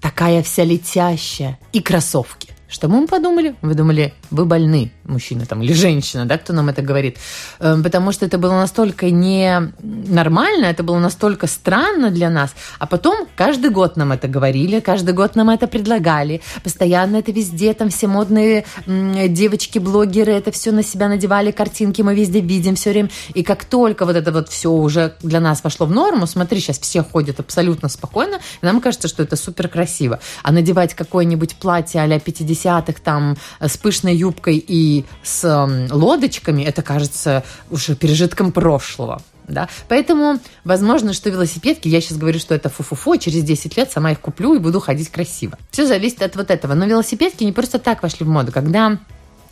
такая 0.00 0.42
вся 0.44 0.62
летящая, 0.64 1.58
и 1.72 1.80
кроссовки. 1.80 2.50
Что 2.68 2.86
мы 2.88 3.06
подумали? 3.08 3.56
Вы 3.62 3.74
думали, 3.74 4.14
вы 4.30 4.44
больны, 4.44 4.92
мужчина 5.04 5.46
там 5.46 5.62
или 5.62 5.72
женщина, 5.72 6.26
да, 6.26 6.38
кто 6.38 6.52
нам 6.52 6.68
это 6.68 6.82
говорит. 6.82 7.18
Эм, 7.58 7.82
потому 7.82 8.12
что 8.12 8.26
это 8.26 8.38
было 8.38 8.54
настолько 8.54 9.10
не 9.10 9.72
нормально, 9.82 10.66
это 10.66 10.82
было 10.82 10.98
настолько 10.98 11.46
странно 11.46 12.10
для 12.10 12.30
нас. 12.30 12.54
А 12.78 12.86
потом 12.86 13.26
каждый 13.36 13.70
год 13.70 13.96
нам 13.96 14.12
это 14.12 14.28
говорили, 14.28 14.80
каждый 14.80 15.14
год 15.14 15.36
нам 15.36 15.50
это 15.50 15.66
предлагали. 15.66 16.40
Постоянно 16.62 17.16
это 17.16 17.32
везде, 17.32 17.74
там 17.74 17.90
все 17.90 18.06
модные 18.06 18.64
девочки-блогеры 18.86 20.32
это 20.32 20.52
все 20.52 20.70
на 20.72 20.82
себя 20.82 21.08
надевали, 21.08 21.50
картинки 21.50 22.02
мы 22.02 22.14
везде 22.14 22.40
видим 22.40 22.76
все 22.76 22.90
время. 22.90 23.10
И 23.34 23.42
как 23.42 23.64
только 23.64 24.06
вот 24.06 24.16
это 24.16 24.32
вот 24.32 24.48
все 24.48 24.70
уже 24.70 25.14
для 25.22 25.40
нас 25.40 25.62
вошло 25.64 25.86
в 25.86 25.92
норму, 25.92 26.26
смотри, 26.26 26.60
сейчас 26.60 26.78
все 26.78 27.02
ходят 27.02 27.40
абсолютно 27.40 27.88
спокойно, 27.88 28.40
и 28.62 28.66
нам 28.66 28.80
кажется, 28.80 29.08
что 29.08 29.22
это 29.22 29.36
супер 29.36 29.68
красиво. 29.68 30.20
А 30.42 30.52
надевать 30.52 30.94
какое-нибудь 30.94 31.56
платье 31.56 32.00
а-ля 32.00 32.18
50-х 32.18 33.00
там 33.02 33.36
с 33.60 33.76
пышной 33.76 34.19
юбкой 34.20 34.64
и 34.66 35.04
с 35.22 35.88
лодочками, 35.90 36.62
это 36.62 36.82
кажется 36.82 37.42
уже 37.70 37.96
пережитком 37.96 38.52
прошлого. 38.52 39.22
Да? 39.48 39.68
Поэтому, 39.88 40.38
возможно, 40.64 41.12
что 41.12 41.28
велосипедки, 41.30 41.88
я 41.88 42.00
сейчас 42.00 42.18
говорю, 42.18 42.38
что 42.38 42.54
это 42.54 42.68
фу-фу-фу, 42.68 43.16
через 43.16 43.42
10 43.42 43.76
лет 43.76 43.90
сама 43.90 44.12
их 44.12 44.20
куплю 44.20 44.54
и 44.54 44.58
буду 44.58 44.80
ходить 44.80 45.10
красиво. 45.10 45.58
Все 45.70 45.86
зависит 45.86 46.22
от 46.22 46.36
вот 46.36 46.50
этого. 46.50 46.74
Но 46.74 46.86
велосипедки 46.86 47.42
не 47.44 47.52
просто 47.52 47.78
так 47.78 48.02
вошли 48.02 48.24
в 48.24 48.28
моду. 48.28 48.52
Когда 48.52 48.98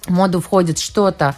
в 0.07 0.11
моду 0.11 0.41
входит 0.41 0.79
что-то, 0.79 1.35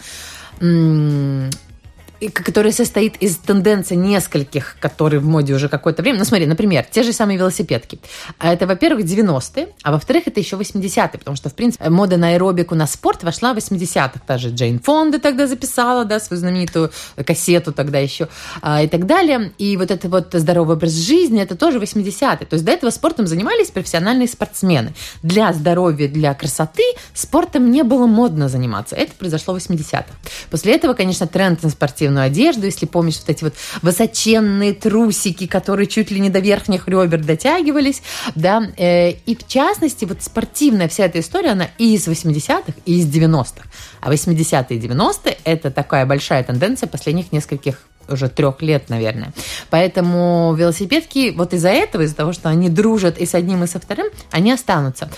который 2.29 2.71
состоит 2.71 3.17
из 3.17 3.37
тенденций 3.37 3.97
нескольких, 3.97 4.77
которые 4.79 5.19
в 5.19 5.25
моде 5.25 5.53
уже 5.53 5.69
какое-то 5.69 6.01
время. 6.01 6.19
Ну, 6.19 6.25
смотри, 6.25 6.45
например, 6.45 6.85
те 6.89 7.03
же 7.03 7.13
самые 7.13 7.37
велосипедки. 7.37 7.99
А 8.37 8.53
это, 8.53 8.67
во-первых, 8.67 9.05
90-е, 9.05 9.69
а 9.83 9.91
во-вторых, 9.91 10.27
это 10.27 10.39
еще 10.39 10.55
80-е, 10.55 11.17
потому 11.17 11.35
что, 11.35 11.49
в 11.49 11.53
принципе, 11.53 11.89
мода 11.89 12.17
на 12.17 12.29
аэробику, 12.29 12.75
на 12.75 12.87
спорт 12.87 13.23
вошла 13.23 13.53
в 13.53 13.57
80-х. 13.57 14.21
Даже 14.27 14.49
Джейн 14.49 14.79
Фонда 14.79 15.19
тогда 15.19 15.47
записала, 15.47 16.05
да, 16.05 16.19
свою 16.19 16.39
знаменитую 16.39 16.91
кассету 17.25 17.71
тогда 17.71 17.99
еще 17.99 18.27
а, 18.61 18.83
и 18.83 18.87
так 18.87 19.05
далее. 19.05 19.51
И 19.57 19.77
вот 19.77 19.91
это 19.91 20.07
вот 20.09 20.29
здоровый 20.33 20.75
образ 20.75 20.93
жизни, 20.93 21.41
это 21.41 21.55
тоже 21.55 21.79
80-е. 21.79 22.45
То 22.45 22.53
есть 22.53 22.65
до 22.65 22.71
этого 22.71 22.91
спортом 22.91 23.27
занимались 23.27 23.71
профессиональные 23.71 24.27
спортсмены. 24.27 24.93
Для 25.23 25.53
здоровья, 25.53 26.07
для 26.07 26.33
красоты 26.33 26.83
спортом 27.13 27.71
не 27.71 27.83
было 27.83 28.05
модно 28.05 28.49
заниматься. 28.49 28.95
Это 28.95 29.13
произошло 29.13 29.53
в 29.53 29.57
80-х. 29.57 30.05
После 30.49 30.75
этого, 30.75 30.93
конечно, 30.93 31.27
тренд 31.27 31.63
на 31.63 31.69
спортивный 31.69 32.10
спортивную 32.11 32.25
одежду, 32.25 32.65
если 32.65 32.85
помнишь 32.85 33.19
вот 33.19 33.29
эти 33.29 33.43
вот 33.43 33.53
высоченные 33.81 34.73
трусики, 34.73 35.47
которые 35.47 35.87
чуть 35.87 36.11
ли 36.11 36.19
не 36.19 36.29
до 36.29 36.39
верхних 36.39 36.87
ребер 36.87 37.23
дотягивались, 37.23 38.01
да, 38.35 38.61
э, 38.77 39.11
и 39.11 39.35
в 39.35 39.47
частности 39.47 40.05
вот 40.05 40.21
спортивная 40.21 40.87
вся 40.87 41.05
эта 41.05 41.19
история, 41.19 41.51
она 41.51 41.67
и 41.77 41.95
из 41.95 42.07
80-х, 42.07 42.73
и 42.85 42.99
из 42.99 43.07
90-х. 43.07 43.67
А 44.01 44.11
80-е 44.11 44.77
и 44.77 44.81
90-е– 44.81 45.37
это 45.43 45.71
такая 45.71 46.05
большая 46.05 46.43
тенденция 46.43 46.87
последних 46.87 47.31
нескольких 47.31 47.75
уже 48.09 48.27
трех 48.27 48.61
лет, 48.61 48.89
наверное. 48.89 49.31
Поэтому 49.69 50.53
велосипедки 50.57 51.33
вот 51.35 51.53
из-за 51.53 51.69
этого, 51.69 52.01
из-за 52.01 52.15
того, 52.15 52.33
что 52.33 52.49
они 52.49 52.69
дружат 52.69 53.17
и 53.19 53.25
с 53.25 53.35
одним, 53.35 53.63
и 53.63 53.67
со 53.67 53.79
вторым, 53.79 54.07
они 54.31 54.51
останутся. 54.51 55.09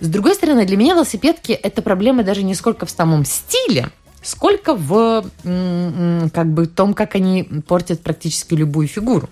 С 0.00 0.08
другой 0.08 0.34
стороны, 0.34 0.66
для 0.66 0.76
меня 0.76 0.94
велосипедки– 0.94 1.52
это 1.62 1.80
проблема 1.82 2.24
даже 2.24 2.42
не 2.42 2.54
сколько 2.54 2.84
в 2.84 2.90
самом 2.90 3.24
стиле, 3.24 3.88
сколько 4.22 4.74
в 4.74 5.24
как 5.42 6.46
бы 6.52 6.66
том, 6.66 6.94
как 6.94 7.14
они 7.14 7.44
портят 7.66 8.00
практически 8.00 8.54
любую 8.54 8.88
фигуру 8.88 9.28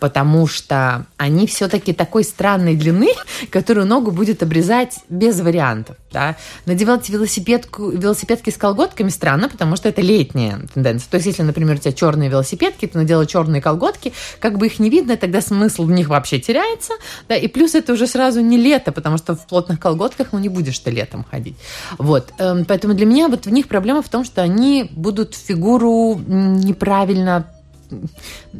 потому 0.00 0.46
что 0.46 1.06
они 1.16 1.46
все-таки 1.46 1.92
такой 1.92 2.24
странной 2.24 2.76
длины, 2.76 3.08
которую 3.50 3.86
ногу 3.86 4.10
будет 4.10 4.42
обрезать 4.42 4.98
без 5.08 5.40
вариантов. 5.40 5.96
Да? 6.12 6.36
Надевать 6.66 7.08
велосипедку, 7.08 7.90
велосипедки 7.90 8.50
с 8.50 8.56
колготками 8.56 9.08
странно, 9.08 9.48
потому 9.48 9.76
что 9.76 9.88
это 9.88 10.00
летняя 10.00 10.60
тенденция. 10.72 11.10
То 11.10 11.16
есть, 11.16 11.26
если, 11.26 11.42
например, 11.42 11.76
у 11.76 11.78
тебя 11.78 11.92
черные 11.92 12.30
велосипедки, 12.30 12.86
ты 12.86 12.96
надела 12.96 13.26
черные 13.26 13.60
колготки, 13.60 14.12
как 14.40 14.58
бы 14.58 14.66
их 14.66 14.78
не 14.78 14.90
видно, 14.90 15.16
тогда 15.16 15.40
смысл 15.40 15.84
в 15.84 15.90
них 15.90 16.08
вообще 16.08 16.38
теряется. 16.38 16.94
Да? 17.28 17.36
И 17.36 17.48
плюс 17.48 17.74
это 17.74 17.92
уже 17.92 18.06
сразу 18.06 18.40
не 18.40 18.56
лето, 18.56 18.92
потому 18.92 19.18
что 19.18 19.34
в 19.34 19.46
плотных 19.46 19.80
колготках 19.80 20.28
ну, 20.32 20.38
не 20.38 20.48
будешь 20.48 20.78
ты 20.78 20.90
летом 20.90 21.24
ходить. 21.30 21.56
Вот. 21.98 22.32
Эм, 22.38 22.64
поэтому 22.64 22.94
для 22.94 23.06
меня 23.06 23.28
вот 23.28 23.46
в 23.46 23.50
них 23.50 23.68
проблема 23.68 24.02
в 24.02 24.08
том, 24.08 24.24
что 24.24 24.42
они 24.42 24.88
будут 24.90 25.34
фигуру 25.34 26.20
неправильно 26.26 27.46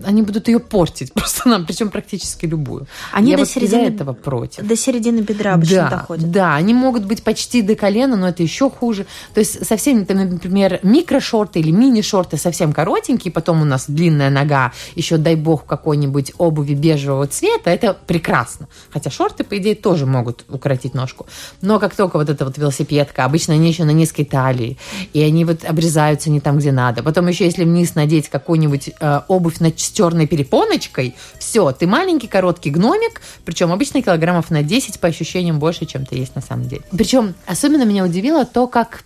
они 0.05 0.23
будут 0.23 0.49
ее 0.49 0.59
портить 0.59 1.13
просто 1.13 1.49
нам, 1.49 1.67
причем 1.67 1.91
практически 1.91 2.47
любую. 2.47 2.87
Они 3.13 3.31
Я 3.31 3.37
до 3.37 3.43
вот 3.43 3.51
середины 3.51 3.89
этого 3.89 4.13
против. 4.13 4.67
До 4.67 4.77
середины 4.77 5.21
бедра 5.21 5.55
обычно 5.55 5.77
да, 5.77 5.91
доходят. 5.91 6.31
Да, 6.31 6.55
они 6.55 6.75
могут 6.75 7.05
быть 7.05 7.23
почти 7.23 7.63
до 7.63 7.75
колена, 7.75 8.17
но 8.17 8.29
это 8.29 8.43
еще 8.43 8.71
хуже. 8.71 9.07
То 9.35 9.41
есть 9.41 9.67
совсем, 9.67 10.07
например, 10.09 10.81
микрошорты 10.83 11.61
или 11.61 11.71
мини-шорты 11.71 12.37
совсем 12.37 12.73
коротенькие, 12.73 13.33
потом 13.33 13.63
у 13.63 13.65
нас 13.65 13.85
длинная 13.89 14.31
нога, 14.31 14.73
еще 14.95 15.17
дай 15.17 15.35
бог 15.35 15.65
какой-нибудь 15.67 16.33
обуви 16.39 16.75
бежевого 16.75 17.27
цвета, 17.27 17.71
это 17.71 17.97
прекрасно. 18.07 18.69
Хотя 18.91 19.11
шорты, 19.11 19.45
по 19.45 19.57
идее, 19.59 19.75
тоже 19.75 20.07
могут 20.07 20.45
укоротить 20.49 20.95
ножку. 20.95 21.27
Но 21.61 21.79
как 21.79 21.95
только 21.95 22.17
вот 22.17 22.29
эта 22.29 22.45
вот 22.45 22.59
велосипедка, 22.59 23.25
обычно 23.25 23.55
они 23.55 23.69
еще 23.69 23.85
на 23.85 23.91
низкой 23.91 24.25
талии, 24.25 24.79
и 25.13 25.23
они 25.23 25.45
вот 25.45 25.65
обрезаются 25.65 26.31
не 26.31 26.41
там, 26.41 26.59
где 26.59 26.73
надо. 26.73 27.03
Потом 27.03 27.27
еще, 27.29 27.45
если 27.45 27.65
вниз 27.65 27.95
надеть 27.95 28.29
какую-нибудь 28.29 28.91
э, 29.01 29.18
обувь 29.29 29.61
на, 29.61 29.69
с 29.69 29.91
черной 29.93 30.27
перепоночкой, 30.27 31.15
все, 31.39 31.73
ты 31.73 31.87
маленький 31.87 32.29
короткий 32.29 32.71
гномик, 32.71 33.21
причем 33.45 33.73
обычно 33.73 34.03
килограммов 34.03 34.51
на 34.51 34.63
10 34.63 35.01
по 35.01 35.09
ощущениям 35.09 35.59
больше, 35.59 35.87
чем 35.87 36.07
ты 36.07 36.17
есть 36.17 36.35
на 36.35 36.43
самом 36.43 36.69
деле. 36.69 36.83
Причем 36.91 37.35
особенно 37.47 37.85
меня 37.85 38.05
удивило 38.05 38.45
то, 38.45 38.67
как 38.67 39.05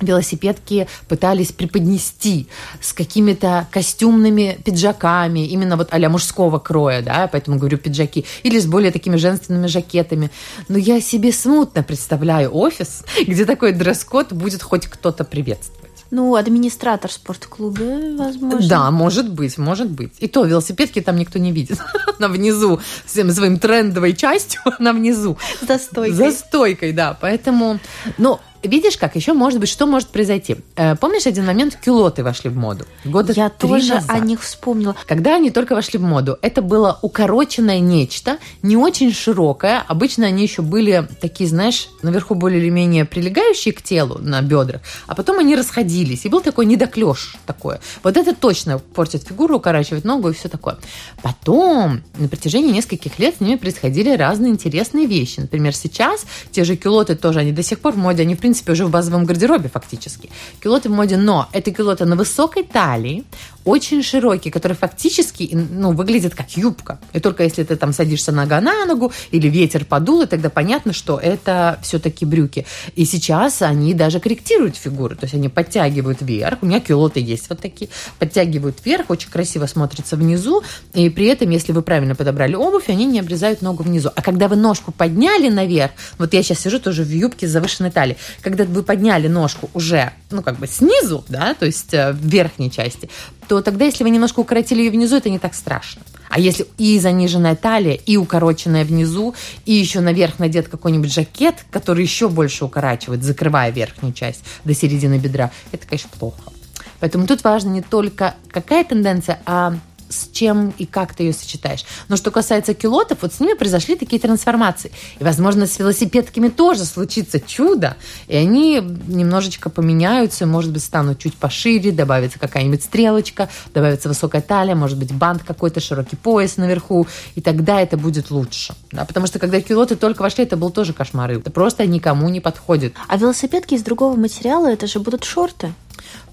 велосипедки 0.00 0.86
пытались 1.08 1.52
преподнести 1.52 2.48
с 2.80 2.92
какими-то 2.92 3.68
костюмными 3.70 4.58
пиджаками, 4.64 5.46
именно 5.46 5.76
вот 5.76 5.88
а 5.90 6.08
мужского 6.08 6.58
кроя, 6.58 7.02
да, 7.02 7.28
поэтому 7.30 7.58
говорю 7.58 7.78
пиджаки, 7.78 8.24
или 8.42 8.58
с 8.58 8.66
более 8.66 8.90
такими 8.90 9.16
женственными 9.16 9.66
жакетами. 9.66 10.30
Но 10.68 10.78
я 10.78 11.00
себе 11.00 11.32
смутно 11.32 11.82
представляю 11.82 12.54
офис, 12.54 13.04
где 13.26 13.44
такой 13.44 13.72
дресс-код 13.72 14.32
будет 14.32 14.62
хоть 14.62 14.86
кто-то 14.86 15.24
приветствовать. 15.24 15.93
Ну, 16.14 16.36
администратор 16.36 17.10
спортклуба, 17.10 18.16
возможно. 18.16 18.68
Да, 18.68 18.90
может 18.92 19.28
быть, 19.28 19.58
может 19.58 19.90
быть. 19.90 20.12
И 20.20 20.28
то 20.28 20.44
велосипедки 20.44 21.00
там 21.00 21.16
никто 21.16 21.40
не 21.40 21.50
видит. 21.50 21.80
Она 22.20 22.28
внизу, 22.28 22.80
всем 23.04 23.32
своим 23.32 23.58
трендовой 23.58 24.12
частью, 24.12 24.60
она 24.78 24.92
внизу. 24.92 25.36
За 25.66 25.76
стойкой. 25.76 26.16
За 26.16 26.30
стойкой, 26.30 26.92
да. 26.92 27.18
Поэтому, 27.20 27.80
ну, 28.16 28.38
видишь 28.64 28.96
как, 28.96 29.16
еще 29.16 29.32
может 29.32 29.60
быть, 29.60 29.68
что 29.68 29.86
может 29.86 30.08
произойти. 30.08 30.56
Э, 30.76 30.96
помнишь, 30.96 31.26
один 31.26 31.46
момент 31.46 31.76
кюлоты 31.76 32.22
вошли 32.22 32.50
в 32.50 32.56
моду? 32.56 32.86
Года 33.04 33.32
Я 33.32 33.48
тоже 33.48 33.94
назад. 33.94 34.10
о 34.10 34.18
них 34.20 34.42
вспомнила. 34.42 34.96
Когда 35.06 35.36
они 35.36 35.50
только 35.50 35.74
вошли 35.74 35.98
в 35.98 36.02
моду, 36.02 36.38
это 36.42 36.62
было 36.62 36.98
укороченное 37.02 37.80
нечто, 37.80 38.38
не 38.62 38.76
очень 38.76 39.12
широкое. 39.12 39.84
Обычно 39.88 40.26
они 40.26 40.42
еще 40.42 40.62
были 40.62 41.08
такие, 41.20 41.48
знаешь, 41.48 41.88
наверху 42.02 42.34
более 42.34 42.60
или 42.60 42.70
менее 42.70 43.04
прилегающие 43.04 43.74
к 43.74 43.82
телу 43.82 44.18
на 44.18 44.40
бедрах, 44.42 44.82
а 45.06 45.14
потом 45.14 45.38
они 45.38 45.56
расходились. 45.56 46.24
И 46.24 46.28
был 46.28 46.40
такой 46.40 46.66
недоклеш 46.66 47.36
такое. 47.46 47.80
Вот 48.02 48.16
это 48.16 48.34
точно 48.34 48.78
портит 48.78 49.24
фигуру, 49.24 49.56
укорачивает 49.56 50.04
ногу 50.04 50.30
и 50.30 50.32
все 50.32 50.48
такое. 50.48 50.78
Потом, 51.22 52.02
на 52.18 52.28
протяжении 52.28 52.72
нескольких 52.72 53.18
лет 53.18 53.36
с 53.36 53.40
ними 53.40 53.56
происходили 53.56 54.16
разные 54.16 54.52
интересные 54.52 55.06
вещи. 55.06 55.40
Например, 55.40 55.74
сейчас 55.74 56.24
те 56.50 56.64
же 56.64 56.76
кюлоты 56.76 57.14
тоже, 57.14 57.40
они 57.40 57.52
до 57.52 57.62
сих 57.62 57.80
пор 57.80 57.92
в 57.92 57.98
моде, 57.98 58.22
они, 58.22 58.34
в 58.34 58.38
принципе, 58.38 58.53
принципе, 58.54 58.72
уже 58.72 58.86
в 58.86 58.90
базовом 58.90 59.24
гардеробе 59.24 59.68
фактически. 59.68 60.30
Килоты 60.62 60.88
в 60.88 60.92
моде, 60.92 61.16
но 61.16 61.48
это 61.52 61.72
килоты 61.72 62.04
на 62.04 62.14
высокой 62.14 62.62
талии, 62.62 63.24
очень 63.64 64.02
широкий, 64.02 64.50
который 64.50 64.74
фактически 64.74 65.48
ну, 65.52 65.92
выглядит 65.92 66.34
как 66.34 66.56
юбка. 66.56 66.98
И 67.14 67.20
только 67.20 67.42
если 67.42 67.64
ты 67.64 67.76
там 67.76 67.92
садишься 67.92 68.30
нога 68.30 68.60
на 68.60 68.84
ногу 68.84 69.12
или 69.32 69.48
ветер 69.48 69.84
подул, 69.84 70.22
и 70.22 70.26
тогда 70.26 70.50
понятно, 70.50 70.92
что 70.92 71.18
это 71.18 71.78
все-таки 71.82 72.26
брюки. 72.26 72.66
И 72.94 73.04
сейчас 73.06 73.62
они 73.62 73.94
даже 73.94 74.20
корректируют 74.20 74.76
фигуру, 74.76 75.16
то 75.16 75.24
есть 75.24 75.34
они 75.34 75.48
подтягивают 75.48 76.20
вверх. 76.20 76.58
У 76.62 76.66
меня 76.66 76.80
килоты 76.80 77.20
есть 77.20 77.48
вот 77.48 77.60
такие. 77.60 77.90
Подтягивают 78.18 78.76
вверх, 78.84 79.10
очень 79.10 79.30
красиво 79.30 79.66
смотрится 79.66 80.16
внизу. 80.16 80.62
И 80.92 81.08
при 81.08 81.26
этом, 81.26 81.50
если 81.50 81.72
вы 81.72 81.82
правильно 81.82 82.14
подобрали 82.14 82.54
обувь, 82.54 82.88
они 82.88 83.06
не 83.06 83.20
обрезают 83.20 83.62
ногу 83.62 83.82
внизу. 83.82 84.10
А 84.14 84.22
когда 84.22 84.48
вы 84.48 84.56
ножку 84.56 84.92
подняли 84.92 85.48
наверх, 85.48 85.92
вот 86.18 86.34
я 86.34 86.42
сейчас 86.42 86.60
сижу 86.60 86.78
тоже 86.78 87.02
в 87.02 87.10
юбке 87.10 87.48
с 87.48 87.50
завышенной 87.50 87.90
талией, 87.90 88.18
когда 88.44 88.64
вы 88.64 88.82
подняли 88.82 89.26
ножку 89.26 89.70
уже, 89.72 90.12
ну, 90.30 90.42
как 90.42 90.58
бы 90.58 90.66
снизу, 90.66 91.24
да, 91.28 91.54
то 91.54 91.64
есть 91.64 91.94
э, 91.94 92.12
в 92.12 92.24
верхней 92.26 92.70
части, 92.70 93.08
то 93.48 93.62
тогда, 93.62 93.86
если 93.86 94.04
вы 94.04 94.10
немножко 94.10 94.40
укоротили 94.40 94.82
ее 94.82 94.90
внизу, 94.90 95.16
это 95.16 95.30
не 95.30 95.38
так 95.38 95.54
страшно. 95.54 96.02
А 96.28 96.38
если 96.38 96.66
и 96.78 97.00
заниженная 97.00 97.56
талия, 97.56 97.94
и 97.94 98.16
укороченная 98.16 98.84
внизу, 98.84 99.34
и 99.64 99.72
еще 99.72 100.00
наверх 100.00 100.38
надет 100.38 100.68
какой-нибудь 100.68 101.12
жакет, 101.12 101.64
который 101.70 102.04
еще 102.04 102.28
больше 102.28 102.66
укорачивает, 102.66 103.24
закрывая 103.24 103.70
верхнюю 103.70 104.12
часть 104.12 104.44
до 104.64 104.74
середины 104.74 105.18
бедра, 105.18 105.50
это, 105.72 105.86
конечно, 105.86 106.10
плохо. 106.18 106.52
Поэтому 107.00 107.26
тут 107.26 107.42
важно 107.44 107.70
не 107.70 107.82
только 107.82 108.34
какая 108.50 108.84
тенденция, 108.84 109.40
а 109.46 109.74
с 110.08 110.28
чем 110.32 110.72
и 110.78 110.86
как 110.86 111.14
ты 111.14 111.24
ее 111.24 111.32
сочетаешь. 111.32 111.84
Но 112.08 112.16
что 112.16 112.30
касается 112.30 112.74
килотов, 112.74 113.18
вот 113.22 113.32
с 113.32 113.40
ними 113.40 113.54
произошли 113.54 113.96
такие 113.96 114.20
трансформации. 114.20 114.92
И, 115.18 115.24
возможно, 115.24 115.66
с 115.66 115.78
велосипедками 115.78 116.48
тоже 116.48 116.84
случится 116.84 117.40
чудо, 117.40 117.96
и 118.28 118.36
они 118.36 118.80
немножечко 118.80 119.70
поменяются, 119.70 120.46
может 120.46 120.72
быть, 120.72 120.82
станут 120.82 121.18
чуть 121.18 121.34
пошире, 121.34 121.92
добавится 121.92 122.38
какая-нибудь 122.38 122.82
стрелочка, 122.82 123.48
добавится 123.72 124.08
высокая 124.08 124.42
талия, 124.42 124.74
может 124.74 124.98
быть, 124.98 125.12
бант 125.12 125.42
какой-то, 125.42 125.80
широкий 125.80 126.16
пояс 126.16 126.56
наверху, 126.56 127.06
и 127.34 127.40
тогда 127.40 127.80
это 127.80 127.96
будет 127.96 128.30
лучше. 128.30 128.74
Да? 128.92 129.04
Потому 129.04 129.26
что 129.26 129.38
когда 129.38 129.60
килоты 129.60 129.96
только 129.96 130.22
вошли, 130.22 130.44
это 130.44 130.56
был 130.56 130.70
тоже 130.70 130.92
кошмар. 130.92 131.30
Это 131.30 131.50
просто 131.50 131.86
никому 131.86 132.28
не 132.28 132.40
подходит. 132.40 132.94
А 133.08 133.16
велосипедки 133.16 133.74
из 133.74 133.82
другого 133.82 134.16
материала, 134.16 134.66
это 134.70 134.86
же 134.86 135.00
будут 135.00 135.24
шорты? 135.24 135.72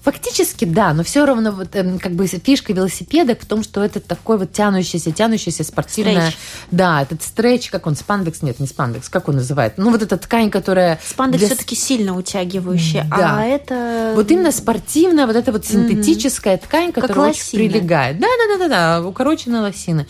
Фактически 0.02 0.64
да, 0.64 0.92
но 0.94 1.04
все 1.04 1.24
равно 1.24 1.52
вот 1.52 1.76
эм, 1.76 2.00
как 2.00 2.12
бы 2.12 2.26
фишка 2.26 2.72
велосипеда 2.72 3.36
в 3.36 3.46
том, 3.46 3.62
что 3.62 3.84
это 3.84 4.00
такой 4.00 4.36
вот 4.36 4.52
тянущийся, 4.52 5.12
тянущийся 5.12 5.62
спортивная, 5.62 6.30
Стретч. 6.30 6.36
да, 6.72 7.02
этот 7.02 7.22
стретч, 7.22 7.70
как 7.70 7.86
он 7.86 7.94
спандекс, 7.94 8.42
нет, 8.42 8.58
не 8.58 8.66
спандекс, 8.66 9.08
как 9.08 9.28
он 9.28 9.36
называет, 9.36 9.74
ну 9.78 9.90
вот 9.92 10.02
эта 10.02 10.16
ткань, 10.16 10.50
которая 10.50 10.98
Спандекс 11.06 11.40
для- 11.44 11.54
все-таки 11.54 11.76
сильно 11.76 12.16
утягивающий, 12.16 13.02
Да. 13.08 13.36
а 13.38 13.44
это... 13.44 14.12
вот 14.16 14.28
именно 14.32 14.50
спортивная, 14.50 15.26
вот 15.28 15.36
эта 15.36 15.52
вот 15.52 15.64
синтетическая 15.66 16.56
ткань, 16.58 16.92
Как 16.92 17.04
которая 17.04 17.30
очень 17.30 17.40
лосины. 17.40 17.68
прилегает. 17.70 18.18
Да, 18.18 18.26
да, 18.26 18.58
да, 18.58 18.68
да, 18.68 19.00
да, 19.00 19.06
укороченные 19.08 19.60
лосины. 19.60 20.08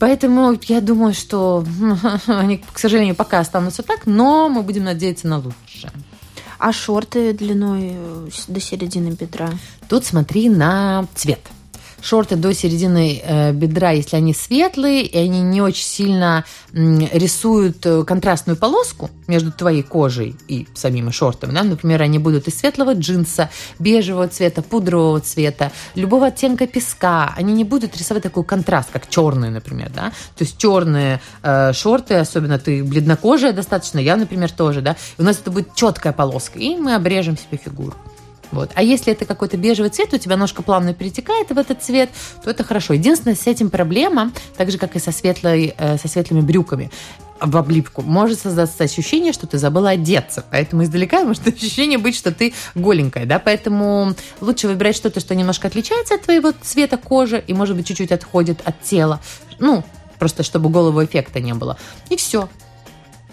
Поэтому 0.00 0.58
я 0.66 0.80
думаю, 0.80 1.14
что 1.14 1.64
они, 2.26 2.64
к 2.72 2.78
сожалению, 2.78 3.14
пока 3.14 3.38
останутся 3.38 3.82
так, 3.82 4.06
но 4.06 4.48
мы 4.48 4.62
будем 4.62 4.82
надеяться 4.84 5.28
на 5.28 5.36
лучшее. 5.36 5.92
А 6.60 6.74
шорты 6.74 7.32
длиной 7.32 7.92
э, 7.94 8.28
до 8.48 8.60
середины 8.60 9.16
бедра? 9.18 9.50
Тут 9.88 10.04
смотри 10.04 10.50
на 10.50 11.06
цвет. 11.14 11.40
Шорты 12.02 12.36
до 12.36 12.54
середины 12.54 13.20
э, 13.22 13.52
бедра, 13.52 13.90
если 13.90 14.16
они 14.16 14.34
светлые, 14.34 15.02
и 15.02 15.18
они 15.18 15.42
не 15.42 15.60
очень 15.60 15.84
сильно 15.84 16.44
рисуют 16.72 17.84
э, 17.84 18.04
контрастную 18.04 18.56
полоску 18.56 19.10
между 19.26 19.52
твоей 19.52 19.82
кожей 19.82 20.36
и 20.48 20.66
самими 20.74 21.10
шортами. 21.10 21.52
Да? 21.52 21.62
Например, 21.62 22.02
они 22.02 22.18
будут 22.18 22.48
из 22.48 22.58
светлого 22.58 22.94
джинса, 22.94 23.50
бежевого 23.78 24.28
цвета, 24.28 24.62
пудрового 24.62 25.20
цвета, 25.20 25.72
любого 25.94 26.28
оттенка 26.28 26.66
песка. 26.66 27.34
Они 27.36 27.52
не 27.52 27.64
будут 27.64 27.96
рисовать 27.96 28.22
такой 28.22 28.44
контраст, 28.44 28.90
как 28.90 29.08
черные, 29.08 29.50
например. 29.50 29.90
Да? 29.94 30.10
То 30.36 30.44
есть 30.44 30.58
черные 30.58 31.20
э, 31.42 31.72
шорты, 31.72 32.14
особенно 32.14 32.58
ты 32.58 32.82
бледнокожая 32.82 33.52
достаточно, 33.52 33.98
я, 33.98 34.16
например, 34.16 34.50
тоже. 34.50 34.80
Да? 34.80 34.96
И 35.18 35.22
у 35.22 35.24
нас 35.24 35.38
это 35.38 35.50
будет 35.50 35.74
четкая 35.74 36.12
полоска, 36.12 36.58
и 36.58 36.76
мы 36.76 36.94
обрежем 36.94 37.36
себе 37.36 37.60
фигуру. 37.62 37.94
Вот. 38.52 38.70
А 38.74 38.82
если 38.82 39.12
это 39.12 39.24
какой-то 39.24 39.56
бежевый 39.56 39.90
цвет, 39.90 40.12
у 40.12 40.18
тебя 40.18 40.36
ножка 40.36 40.62
плавно 40.62 40.94
перетекает 40.94 41.50
в 41.50 41.58
этот 41.58 41.82
цвет, 41.82 42.10
то 42.42 42.50
это 42.50 42.64
хорошо. 42.64 42.94
Единственное, 42.94 43.36
с 43.36 43.46
этим 43.46 43.70
проблема, 43.70 44.32
так 44.56 44.70
же, 44.70 44.78
как 44.78 44.96
и 44.96 44.98
со, 44.98 45.12
светлой, 45.12 45.74
э, 45.76 45.98
со 45.98 46.08
светлыми 46.08 46.40
брюками, 46.40 46.90
в 47.40 47.56
облипку 47.56 48.02
может 48.02 48.40
создаться 48.40 48.84
ощущение, 48.84 49.32
что 49.32 49.46
ты 49.46 49.58
забыла 49.58 49.90
одеться. 49.90 50.44
Поэтому 50.50 50.84
издалека 50.84 51.24
может 51.24 51.46
ощущение 51.46 51.98
быть, 51.98 52.16
что 52.16 52.32
ты 52.32 52.52
голенькая, 52.74 53.26
да, 53.26 53.38
поэтому 53.38 54.14
лучше 54.40 54.68
выбирать 54.68 54.96
что-то, 54.96 55.20
что 55.20 55.34
немножко 55.34 55.68
отличается 55.68 56.14
от 56.14 56.22
твоего 56.22 56.52
цвета 56.60 56.96
кожи 56.96 57.42
и, 57.46 57.54
может 57.54 57.76
быть, 57.76 57.86
чуть-чуть 57.86 58.12
отходит 58.12 58.60
от 58.64 58.82
тела. 58.82 59.20
Ну, 59.58 59.84
просто 60.18 60.42
чтобы 60.42 60.68
голову 60.70 61.04
эффекта 61.04 61.40
не 61.40 61.54
было. 61.54 61.78
И 62.08 62.16
все. 62.16 62.48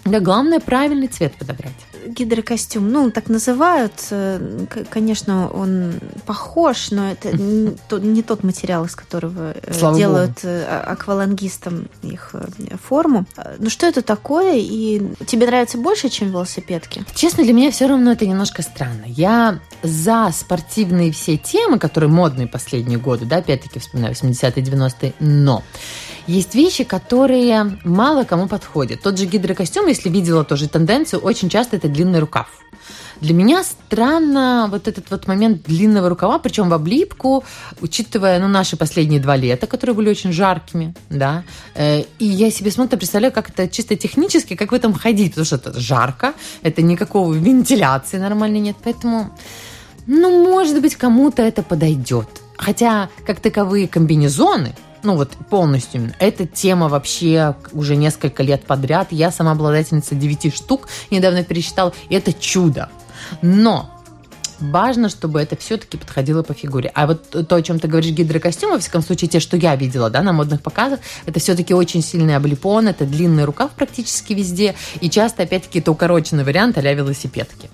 Да, 0.04 0.20
главное 0.20 0.60
правильный 0.60 1.08
цвет 1.08 1.34
подобрать. 1.34 1.74
Гидрокостюм, 2.06 2.90
ну, 2.90 3.10
так 3.10 3.28
называют. 3.28 3.92
э, 4.10 4.66
Конечно, 4.90 5.48
он 5.50 5.94
похож, 6.26 6.90
но 6.90 7.10
это 7.10 7.32
не 7.36 7.72
то- 7.88 7.98
не 7.98 8.22
тот 8.22 8.44
материал, 8.44 8.84
из 8.84 8.94
которого 8.94 9.54
э, 9.54 9.72
Слава 9.74 9.96
делают 9.96 10.38
э, 10.44 10.64
а- 10.68 10.92
аквалангистам 10.92 11.88
их 12.02 12.34
форму. 12.82 13.26
Ну, 13.58 13.70
что 13.70 13.86
это 13.86 14.02
такое? 14.02 14.56
И 14.56 15.02
тебе 15.26 15.46
нравится 15.46 15.78
больше, 15.78 16.08
чем 16.08 16.30
велосипедки? 16.30 17.04
Честно, 17.14 17.44
для 17.44 17.52
меня 17.52 17.70
все 17.70 17.86
равно 17.86 18.12
это 18.12 18.26
немножко 18.26 18.62
странно. 18.62 19.04
Я 19.06 19.60
за 19.82 20.30
спортивные 20.32 21.12
все 21.12 21.36
темы, 21.36 21.78
которые 21.78 22.10
модные 22.10 22.46
последние 22.46 22.98
годы, 22.98 23.24
да, 23.26 23.36
опять-таки 23.38 23.78
вспоминаю 23.78 24.14
80-е, 24.14 24.62
90-е, 24.64 25.12
но 25.20 25.62
есть 26.26 26.54
вещи, 26.54 26.84
которые 26.84 27.78
мало 27.84 28.24
кому 28.24 28.48
подходят. 28.48 29.00
Тот 29.00 29.16
же 29.18 29.24
гидрокостюм, 29.24 29.86
если 29.86 30.10
видела 30.10 30.44
тоже 30.44 30.68
тенденцию, 30.68 31.20
очень 31.22 31.48
часто 31.48 31.76
это 31.76 31.87
длинный 31.88 32.20
рукав. 32.20 32.46
Для 33.20 33.34
меня 33.34 33.64
странно 33.64 34.68
вот 34.70 34.86
этот 34.86 35.10
вот 35.10 35.26
момент 35.26 35.64
длинного 35.66 36.08
рукава, 36.08 36.38
причем 36.38 36.68
в 36.68 36.72
облипку, 36.74 37.44
учитывая, 37.80 38.38
ну, 38.38 38.46
наши 38.48 38.76
последние 38.76 39.20
два 39.20 39.36
лета, 39.36 39.66
которые 39.66 39.96
были 39.96 40.10
очень 40.10 40.32
жаркими, 40.32 40.94
да, 41.10 41.42
Э, 41.74 42.02
и 42.18 42.24
я 42.24 42.50
себе 42.50 42.70
смотрю, 42.70 42.98
представляю, 42.98 43.32
как 43.32 43.50
это 43.50 43.68
чисто 43.68 43.96
технически, 43.96 44.56
как 44.56 44.72
в 44.72 44.74
этом 44.74 44.92
ходить, 44.92 45.30
потому 45.30 45.44
что 45.44 45.56
это 45.56 45.80
жарко, 45.80 46.32
это 46.62 46.82
никакого 46.82 47.32
вентиляции 47.34 48.18
нормальной 48.18 48.60
нет, 48.60 48.76
поэтому, 48.84 49.30
ну, 50.06 50.44
может 50.44 50.80
быть, 50.80 50.96
кому-то 50.96 51.42
это 51.42 51.62
подойдет. 51.62 52.28
Хотя, 52.56 53.08
как 53.26 53.40
таковые 53.40 53.86
комбинезоны, 53.86 54.74
ну 55.02 55.16
вот 55.16 55.32
полностью, 55.50 56.12
эта 56.18 56.46
тема 56.46 56.88
вообще 56.88 57.54
уже 57.72 57.96
несколько 57.96 58.42
лет 58.42 58.64
подряд. 58.64 59.08
Я 59.10 59.30
сама 59.30 59.52
обладательница 59.52 60.14
9 60.14 60.54
штук, 60.54 60.88
недавно 61.10 61.44
пересчитала, 61.44 61.92
это 62.10 62.32
чудо. 62.32 62.88
Но 63.42 63.97
важно, 64.60 65.08
чтобы 65.08 65.40
это 65.40 65.56
все-таки 65.56 65.96
подходило 65.96 66.42
по 66.42 66.54
фигуре. 66.54 66.90
А 66.94 67.06
вот 67.06 67.48
то, 67.48 67.56
о 67.56 67.62
чем 67.62 67.78
ты 67.78 67.88
говоришь, 67.88 68.12
гидрокостюмы, 68.12 68.74
во 68.74 68.78
всяком 68.78 69.02
случае, 69.02 69.28
те, 69.28 69.40
что 69.40 69.56
я 69.56 69.76
видела, 69.76 70.10
да, 70.10 70.22
на 70.22 70.32
модных 70.32 70.62
показах, 70.62 71.00
это 71.26 71.40
все-таки 71.40 71.74
очень 71.74 72.02
сильный 72.02 72.36
облипон, 72.36 72.88
это 72.88 73.04
длинный 73.04 73.44
рукав 73.44 73.70
практически 73.72 74.32
везде, 74.32 74.74
и 75.00 75.10
часто, 75.10 75.44
опять-таки, 75.44 75.78
это 75.78 75.90
укороченный 75.90 76.44
вариант 76.44 76.78
а 76.78 76.80
велосипедки. 76.80 77.70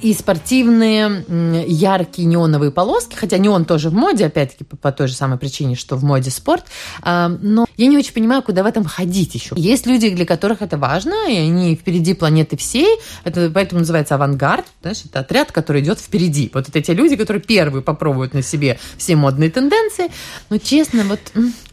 И 0.00 0.14
спортивные 0.14 1.24
яркие 1.66 2.26
неоновые 2.26 2.70
полоски, 2.70 3.14
хотя 3.14 3.38
неон 3.38 3.64
тоже 3.64 3.90
в 3.90 3.94
моде, 3.94 4.26
опять-таки, 4.26 4.64
по, 4.64 4.76
по 4.76 4.92
той 4.92 5.08
же 5.08 5.14
самой 5.14 5.38
причине, 5.38 5.74
что 5.74 5.96
в 5.96 6.04
моде 6.04 6.30
спорт, 6.30 6.64
а, 7.02 7.28
но 7.28 7.66
я 7.76 7.86
не 7.86 7.96
очень 7.96 8.12
понимаю, 8.12 8.42
куда 8.42 8.62
в 8.62 8.66
этом 8.66 8.84
ходить 8.84 9.34
еще. 9.34 9.54
Есть 9.56 9.86
люди, 9.86 10.10
для 10.10 10.26
которых 10.26 10.62
это 10.62 10.76
важно, 10.76 11.28
и 11.28 11.36
они 11.36 11.76
впереди 11.76 12.14
планеты 12.14 12.56
всей, 12.56 12.98
это 13.24 13.50
поэтому 13.52 13.80
называется 13.80 14.14
авангард, 14.14 14.66
знаешь, 14.82 15.02
это 15.04 15.20
отряд, 15.20 15.52
который 15.52 15.82
идет 15.82 15.98
впереди. 15.98 16.50
Вот 16.52 16.68
это 16.68 16.80
те 16.80 16.94
люди, 16.94 17.16
которые 17.16 17.42
первые 17.42 17.82
попробуют 17.82 18.34
на 18.34 18.42
себе 18.42 18.78
все 18.96 19.16
модные 19.16 19.50
тенденции. 19.50 20.08
Но 20.50 20.58
честно, 20.58 21.04
вот 21.04 21.20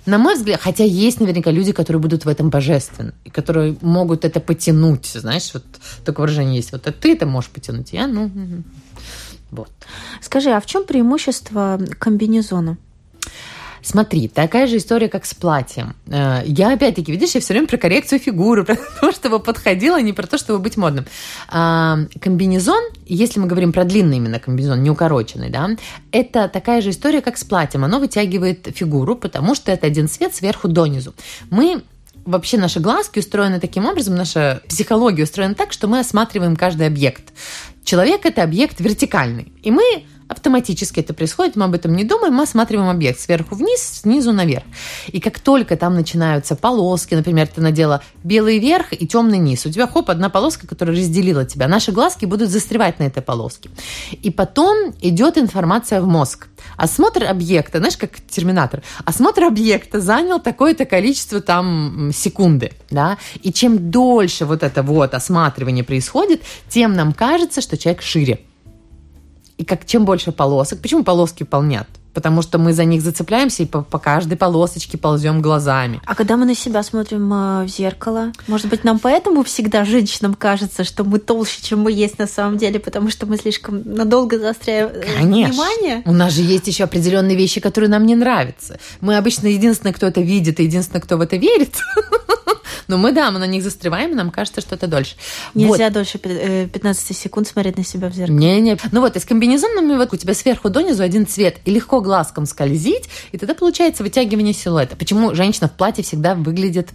на 0.06 0.18
мой 0.18 0.36
взгляд, 0.36 0.60
хотя 0.62 0.84
есть 0.84 1.20
наверняка 1.20 1.52
люди, 1.52 1.72
которые 1.72 2.02
будут 2.02 2.26
в 2.26 2.28
этом 2.28 2.50
божественны, 2.50 3.14
и 3.26 3.30
которые 3.30 3.78
могут 3.82 4.26
это 4.26 4.40
потянуть, 4.40 5.06
знаешь, 5.06 5.52
вот 5.54 5.64
такое 6.04 6.26
выражение 6.26 6.58
есть, 6.58 6.72
вот 6.72 6.88
а 6.88 6.92
ты 6.92 7.14
это 7.14 7.26
можешь 7.26 7.50
потянуть, 7.50 7.94
я, 7.94 8.08
ну, 8.08 8.32
вот. 9.52 9.72
Скажи, 10.22 10.52
а 10.52 10.60
в 10.60 10.66
чем 10.66 10.86
преимущество 10.86 11.80
комбинезона? 12.00 12.78
Смотри, 13.82 14.28
такая 14.28 14.68
же 14.68 14.78
история, 14.78 15.10
как 15.10 15.26
с 15.26 15.34
платьем. 15.34 15.96
Э, 16.08 16.42
Я, 16.46 16.74
опять-таки, 16.74 17.12
видишь, 17.12 17.36
я 17.36 17.42
все 17.42 17.54
время 17.54 17.68
про 17.68 17.78
коррекцию 17.78 18.20
фигуры, 18.20 18.64
про 18.66 18.76
то, 18.76 19.12
чтобы 19.12 19.40
подходило, 19.40 19.98
а 19.98 20.02
не 20.02 20.14
про 20.14 20.28
то, 20.28 20.38
чтобы 20.38 20.60
быть 20.60 20.78
модным. 20.78 21.06
А, 21.50 22.00
Комбинезон, 22.20 22.84
если 23.06 23.40
мы 23.40 23.48
говорим 23.48 23.72
про 23.72 23.84
длинный 23.84 24.18
именно 24.18 24.40
комбинезон, 24.40 24.84
не 24.84 24.90
укороченный, 24.90 25.50
да, 25.50 25.70
это 26.12 26.48
такая 26.48 26.82
же 26.82 26.90
история, 26.92 27.22
как 27.22 27.38
с 27.38 27.44
платьем. 27.44 27.84
Оно 27.84 28.00
вытягивает 28.00 28.68
фигуру, 28.74 29.16
потому 29.16 29.56
что 29.56 29.72
это 29.72 29.88
один 29.88 30.08
цвет 30.08 30.36
сверху 30.36 30.68
донизу. 30.68 31.14
Мы 31.50 31.84
Вообще 32.26 32.58
наши 32.58 32.80
глазки 32.80 33.18
устроены 33.18 33.60
таким 33.60 33.88
образом, 33.88 34.16
наша 34.16 34.62
психология 34.68 35.24
устроена 35.24 35.56
так, 35.56 35.72
что 35.74 35.88
мы 35.88 36.00
осматриваем 36.00 36.56
каждый 36.56 36.86
объект. 36.86 37.34
Человек– 37.84 38.22
это 38.26 38.44
объект 38.44 38.80
вертикальный. 38.80 39.52
И 39.64 39.72
мы 39.72 40.04
автоматически 40.30 41.00
это 41.00 41.14
происходит, 41.14 41.56
мы 41.56 41.66
об 41.66 41.74
этом 41.74 41.96
не 41.96 42.04
думаем, 42.04 42.36
мы 42.36 42.44
осматриваем 42.44 42.90
объект 42.90 43.20
сверху 43.20 43.56
вниз, 43.56 43.82
снизу 43.82 44.32
наверх. 44.32 44.64
И 45.08 45.20
как 45.20 45.40
только 45.40 45.76
там 45.76 45.96
начинаются 45.96 46.56
полоски, 46.56 47.16
например, 47.16 47.48
ты 47.48 47.62
надела 47.62 48.02
белый 48.24 48.60
верх 48.60 48.94
и 48.94 49.08
темный 49.08 49.40
низ, 49.40 49.66
у 49.66 49.72
тебя 49.72 49.88
хоп, 49.88 50.10
одна 50.10 50.30
полоска, 50.30 50.68
которая 50.68 50.96
разделила 50.96 51.46
тебя. 51.46 51.68
Наши 51.68 51.92
глазки 51.92 52.26
будут 52.26 52.50
застревать 52.50 53.00
на 53.00 53.04
этой 53.04 53.24
полоске. 53.24 53.72
И 54.12 54.30
потом 54.30 54.94
идет 55.02 55.38
информация 55.38 56.00
в 56.02 56.08
мозг. 56.08 56.48
Осмотр 56.78 57.24
объекта, 57.24 57.80
знаешь, 57.80 57.98
как 57.98 58.12
терминатор, 58.30 58.84
осмотр 59.06 59.46
объекта 59.46 60.00
занял 60.00 60.40
такое-то 60.40 60.86
количество 60.86 61.42
там 61.42 62.12
секунды, 62.14 62.72
да, 62.92 63.18
и 63.42 63.52
чем 63.52 63.90
дольше 63.90 64.46
вот 64.46 64.62
это 64.62 64.84
вот 64.84 65.14
осматривание 65.14 65.84
происходит, 65.84 66.44
тем 66.68 66.94
нам 66.94 67.14
кажется, 67.14 67.62
что 67.62 67.78
человек 67.78 68.04
шире. 68.04 68.40
И 69.60 69.66
как 69.66 69.86
чем 69.86 70.06
больше 70.06 70.32
полосок, 70.32 70.82
почему 70.82 71.04
полоски 71.04 71.44
полнят? 71.44 71.88
потому 72.12 72.42
что 72.42 72.58
мы 72.58 72.74
за 72.74 72.86
них 72.86 73.02
зацепляемся 73.02 73.64
и 73.64 73.66
по, 73.66 73.82
по 73.82 74.00
каждой 74.00 74.36
полосочке 74.36 74.98
ползем 74.98 75.42
глазами. 75.42 76.02
А 76.06 76.16
когда 76.16 76.38
мы 76.38 76.46
на 76.46 76.56
себя 76.56 76.84
смотрим 76.84 77.32
э, 77.32 77.64
в 77.64 77.68
зеркало, 77.68 78.32
может 78.48 78.68
быть, 78.68 78.84
нам 78.84 79.00
поэтому 79.00 79.44
всегда 79.44 79.86
женщинам 79.86 80.34
кажется, 80.34 80.84
что 80.84 81.04
мы 81.04 81.20
толще, 81.20 81.62
чем 81.62 81.82
мы 81.82 81.92
есть 81.92 82.18
на 82.20 82.28
самом 82.28 82.58
деле, 82.58 82.80
потому 82.80 83.10
что 83.10 83.26
мы 83.26 83.38
слишком 83.38 83.84
надолго 83.86 84.40
заостряем 84.40 84.90
э, 84.90 85.04
Конечно. 85.18 85.54
внимание? 85.54 86.02
У 86.06 86.12
нас 86.12 86.34
же 86.34 86.42
есть 86.42 86.68
еще 86.68 86.86
определенные 86.86 87.38
вещи, 87.38 87.62
которые 87.62 87.90
нам 87.90 88.06
не 88.06 88.16
нравятся. 88.16 88.80
Мы 89.02 89.16
обычно 89.16 89.48
единственные, 89.48 89.94
кто 89.94 90.08
это 90.08 90.20
видит, 90.20 90.60
и 90.60 90.64
единственные, 90.64 91.02
кто 91.02 91.18
в 91.18 91.22
это 91.22 91.38
верит. 91.38 91.76
Но 92.88 92.98
мы, 92.98 93.12
да, 93.12 93.32
мы 93.32 93.40
на 93.40 93.48
них 93.48 93.64
застреваем, 93.64 94.12
и 94.12 94.16
нам 94.16 94.32
кажется, 94.32 94.62
что 94.62 94.76
это 94.76 94.88
дольше. 94.88 95.16
Нельзя 95.54 95.86
Вот. 95.86 95.94
дольше 95.94 96.18
пи- 96.18 96.30
э, 96.30 96.68
15 96.68 97.16
секунд 97.16 97.48
смотреть 97.48 97.78
на 97.78 97.84
себя 97.84 98.10
в 98.10 98.14
зеркало. 98.14 98.38
Не-не. 98.38 98.78
Ну 98.92 99.02
вот, 99.02 99.16
и 99.16 99.20
с 99.20 99.26
комбинезонами 99.26 99.96
вот 99.96 100.14
у 100.14 100.18
тебя 100.18 100.34
сверху 100.34 100.70
донизу 100.70 101.04
один 101.04 101.28
цвет, 101.28 101.58
и 101.66 101.72
легко 101.72 102.02
глазком 102.02 102.46
скользить, 102.46 103.10
и 103.32 103.38
тогда 103.38 103.54
получается 103.54 104.04
вытягивание 104.04 104.54
силуэта. 104.54 104.96
Почему 104.96 105.34
женщина 105.36 105.68
в 105.68 105.74
платье 105.74 106.04
всегда 106.04 106.36
выглядит 106.36 106.90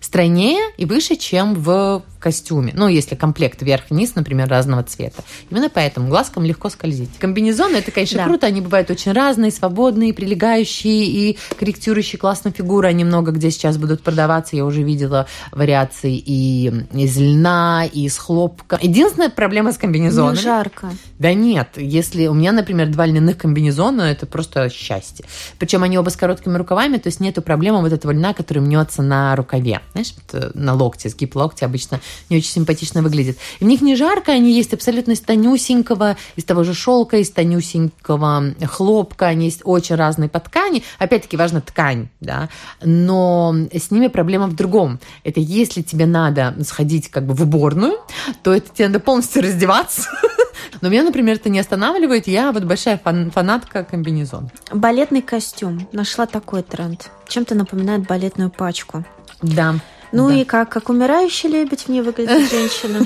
стройнее 0.00 0.60
и 0.76 0.84
выше, 0.84 1.16
чем 1.16 1.54
в 1.54 2.02
костюме. 2.18 2.72
Ну, 2.74 2.88
если 2.88 3.14
комплект 3.14 3.62
вверх-вниз, 3.62 4.14
например, 4.14 4.48
разного 4.48 4.82
цвета. 4.82 5.22
Именно 5.50 5.68
поэтому 5.68 6.08
глазком 6.08 6.44
легко 6.44 6.70
скользить. 6.70 7.10
Комбинезоны, 7.18 7.76
это, 7.76 7.90
конечно, 7.90 8.18
Да. 8.18 8.24
круто, 8.24 8.46
они 8.46 8.60
бывают 8.60 8.90
очень 8.90 9.12
разные, 9.12 9.50
свободные, 9.50 10.12
прилегающие 10.12 11.04
и 11.04 11.38
корректирующие 11.58 12.18
классно 12.18 12.50
фигуры. 12.50 12.88
Они 12.88 13.04
много 13.04 13.30
где 13.30 13.50
сейчас 13.50 13.76
будут 13.76 14.02
продаваться. 14.02 14.56
Я 14.56 14.64
уже 14.64 14.82
видела 14.82 15.26
вариации 15.52 16.16
и 16.16 16.72
из 16.92 17.16
льна, 17.16 17.84
и 17.84 18.06
из 18.06 18.18
хлопка. 18.18 18.78
Единственная 18.82 19.30
проблема 19.30 19.72
с 19.72 19.78
комбинезонами... 19.78 20.36
жарко. 20.36 20.90
Да 21.18 21.32
нет, 21.34 21.68
если 21.76 22.26
у 22.26 22.34
меня, 22.34 22.52
например, 22.52 22.88
два 22.88 23.06
льняных 23.06 23.38
комбинезона, 23.38 24.02
это 24.02 24.26
просто 24.26 24.68
счастье. 24.70 25.24
Причем 25.58 25.82
они 25.82 25.98
оба 25.98 26.10
с 26.10 26.16
короткими 26.16 26.56
рукавами, 26.56 26.96
то 26.96 27.08
есть 27.08 27.20
нету 27.20 27.42
проблемы 27.42 27.80
вот 27.80 27.92
этого 27.92 28.12
льна, 28.12 28.34
который 28.34 28.58
мнется 28.58 29.02
на 29.02 29.25
рукаве. 29.34 29.80
Знаешь, 29.92 30.14
э, 30.32 30.50
на 30.54 30.74
локте, 30.74 31.08
сгиб 31.08 31.34
локтя 31.34 31.66
обычно 31.66 32.00
не 32.28 32.36
очень 32.36 32.50
симпатично 32.50 33.02
выглядит. 33.02 33.38
И 33.58 33.64
в 33.64 33.66
них 33.66 33.80
не 33.80 33.96
жарко, 33.96 34.32
они 34.32 34.52
есть 34.52 34.74
абсолютно 34.74 35.12
из 35.12 35.20
тонюсенького, 35.20 36.16
из 36.36 36.44
того 36.44 36.62
же 36.64 36.74
шелка, 36.74 37.16
из 37.16 37.30
тонюсенького 37.30 38.54
хлопка, 38.66 39.26
они 39.26 39.46
есть 39.46 39.62
очень 39.64 39.96
разные 39.96 40.28
по 40.28 40.40
ткани. 40.40 40.84
Опять-таки 40.98 41.36
важна 41.36 41.60
ткань, 41.60 42.08
да, 42.20 42.48
но 42.82 43.54
с 43.72 43.90
ними 43.90 44.08
проблема 44.08 44.46
в 44.46 44.54
другом. 44.54 45.00
Это 45.24 45.40
если 45.40 45.82
тебе 45.82 46.06
надо 46.06 46.54
сходить 46.64 47.08
как 47.08 47.26
бы 47.26 47.34
в 47.34 47.42
уборную, 47.42 47.98
то 48.42 48.54
это 48.54 48.68
тебе 48.72 48.88
надо 48.88 49.00
полностью 49.00 49.42
раздеваться, 49.42 50.08
но 50.80 50.88
меня, 50.88 51.02
например, 51.02 51.36
это 51.36 51.48
не 51.48 51.58
останавливает. 51.58 52.26
Я 52.26 52.52
вот 52.52 52.64
большая 52.64 53.00
фан- 53.02 53.30
фанатка 53.30 53.84
комбинезон. 53.84 54.50
Балетный 54.72 55.22
костюм. 55.22 55.88
Нашла 55.92 56.26
такой 56.26 56.62
тренд. 56.62 57.10
Чем-то 57.28 57.54
напоминает 57.54 58.06
балетную 58.06 58.50
пачку. 58.50 59.04
Да. 59.42 59.76
Ну 60.12 60.28
Да. 60.28 60.34
и 60.34 60.44
как, 60.44 60.68
как 60.70 60.88
умирающий 60.88 61.48
лебедь 61.48 61.82
в 61.82 61.88
ней 61.88 62.00
выглядит 62.00 62.50
женщина. 62.50 63.04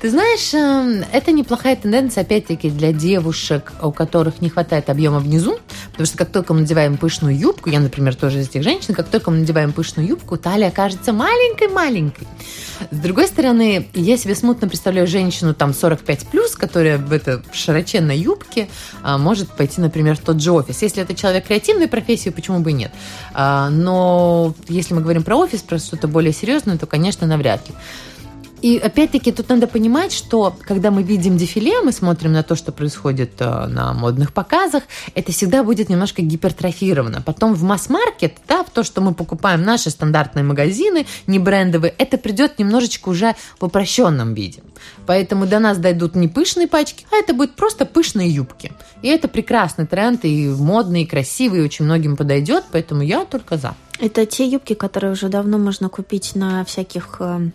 Ты 0.00 0.10
знаешь, 0.10 0.52
эм, 0.54 1.04
это 1.10 1.32
неплохая 1.32 1.74
тенденция, 1.74 2.22
опять-таки, 2.22 2.70
для 2.70 2.92
девушек, 2.92 3.72
у 3.82 3.90
которых 3.92 4.40
не 4.42 4.50
хватает 4.50 4.90
объема 4.90 5.18
внизу, 5.20 5.58
потому 5.92 6.06
что 6.06 6.18
как 6.18 6.30
только 6.30 6.52
мы 6.54 6.60
надеваем 6.60 6.96
пышную 6.98 7.36
юбку, 7.36 7.70
я, 7.70 7.80
например, 7.80 8.14
тоже 8.14 8.40
из 8.40 8.48
этих 8.48 8.62
женщин, 8.62 8.94
как 8.94 9.08
только 9.08 9.30
мы 9.30 9.38
надеваем 9.38 9.72
пышную 9.72 10.06
юбку, 10.06 10.36
талия 10.36 10.70
кажется 10.70 11.12
маленькой-маленькой. 11.12 12.26
С 12.90 12.96
другой 12.96 13.26
стороны, 13.26 13.88
я 13.94 14.16
себе 14.16 14.34
смутно 14.34 14.68
представляю 14.68 15.06
женщину 15.06 15.54
там 15.54 15.70
45+, 15.70 16.56
которая 16.56 16.98
в 16.98 17.12
этой 17.12 17.40
широченной 17.52 18.18
юбке 18.18 18.68
а, 19.02 19.18
может 19.18 19.48
пойти, 19.50 19.80
например, 19.80 20.16
в 20.16 20.20
тот 20.20 20.40
же 20.40 20.52
офис. 20.52 20.82
Если 20.82 21.02
это 21.02 21.14
человек 21.14 21.46
креативной 21.46 21.88
профессии, 21.88 22.30
почему 22.30 22.60
бы 22.60 22.70
и 22.70 22.74
нет? 22.74 22.92
А, 23.32 23.70
но 23.70 24.54
если 24.68 24.94
мы 24.94 25.00
говорим 25.00 25.22
про 25.22 25.36
офис, 25.36 25.60
про 25.60 25.78
что-то 25.78 26.08
более 26.08 26.32
серьезное, 26.32 26.78
то, 26.78 26.86
конечно, 26.86 27.26
навряд 27.26 27.68
ли. 27.68 27.74
И 28.62 28.78
опять-таки 28.78 29.32
тут 29.32 29.48
надо 29.48 29.66
понимать, 29.66 30.12
что 30.12 30.56
когда 30.62 30.90
мы 30.90 31.02
видим 31.02 31.36
дефиле, 31.36 31.82
мы 31.82 31.92
смотрим 31.92 32.32
на 32.32 32.42
то, 32.42 32.56
что 32.56 32.72
происходит 32.72 33.32
э, 33.38 33.66
на 33.66 33.92
модных 33.92 34.32
показах, 34.32 34.82
это 35.14 35.30
всегда 35.30 35.62
будет 35.62 35.88
немножко 35.88 36.22
гипертрофировано. 36.22 37.20
Потом 37.20 37.54
в 37.54 37.62
масс-маркет, 37.62 38.38
да, 38.48 38.64
в 38.64 38.70
то, 38.70 38.82
что 38.82 39.00
мы 39.00 39.14
покупаем 39.14 39.62
наши 39.62 39.90
стандартные 39.90 40.42
магазины, 40.42 41.06
не 41.26 41.38
брендовые, 41.38 41.94
это 41.98 42.16
придет 42.16 42.58
немножечко 42.58 43.10
уже 43.10 43.36
в 43.58 43.64
упрощенном 43.64 44.34
виде. 44.34 44.62
Поэтому 45.06 45.46
до 45.46 45.58
нас 45.58 45.78
дойдут 45.78 46.14
не 46.14 46.28
пышные 46.28 46.66
пачки, 46.66 47.06
а 47.12 47.16
это 47.16 47.34
будет 47.34 47.56
просто 47.56 47.84
пышные 47.84 48.30
юбки. 48.30 48.72
И 49.02 49.08
это 49.08 49.28
прекрасный 49.28 49.86
тренд, 49.86 50.24
и 50.24 50.48
модный, 50.48 51.02
и 51.02 51.06
красивый, 51.06 51.60
и 51.60 51.62
очень 51.62 51.84
многим 51.84 52.16
подойдет, 52.16 52.64
поэтому 52.72 53.02
я 53.02 53.24
только 53.24 53.58
за. 53.58 53.74
Это 53.98 54.26
те 54.26 54.46
юбки, 54.46 54.74
которые 54.74 55.12
уже 55.12 55.28
давно 55.28 55.58
можно 55.58 55.88
купить 55.88 56.34
на 56.34 56.64
всяких 56.64 57.16
э, 57.20 57.50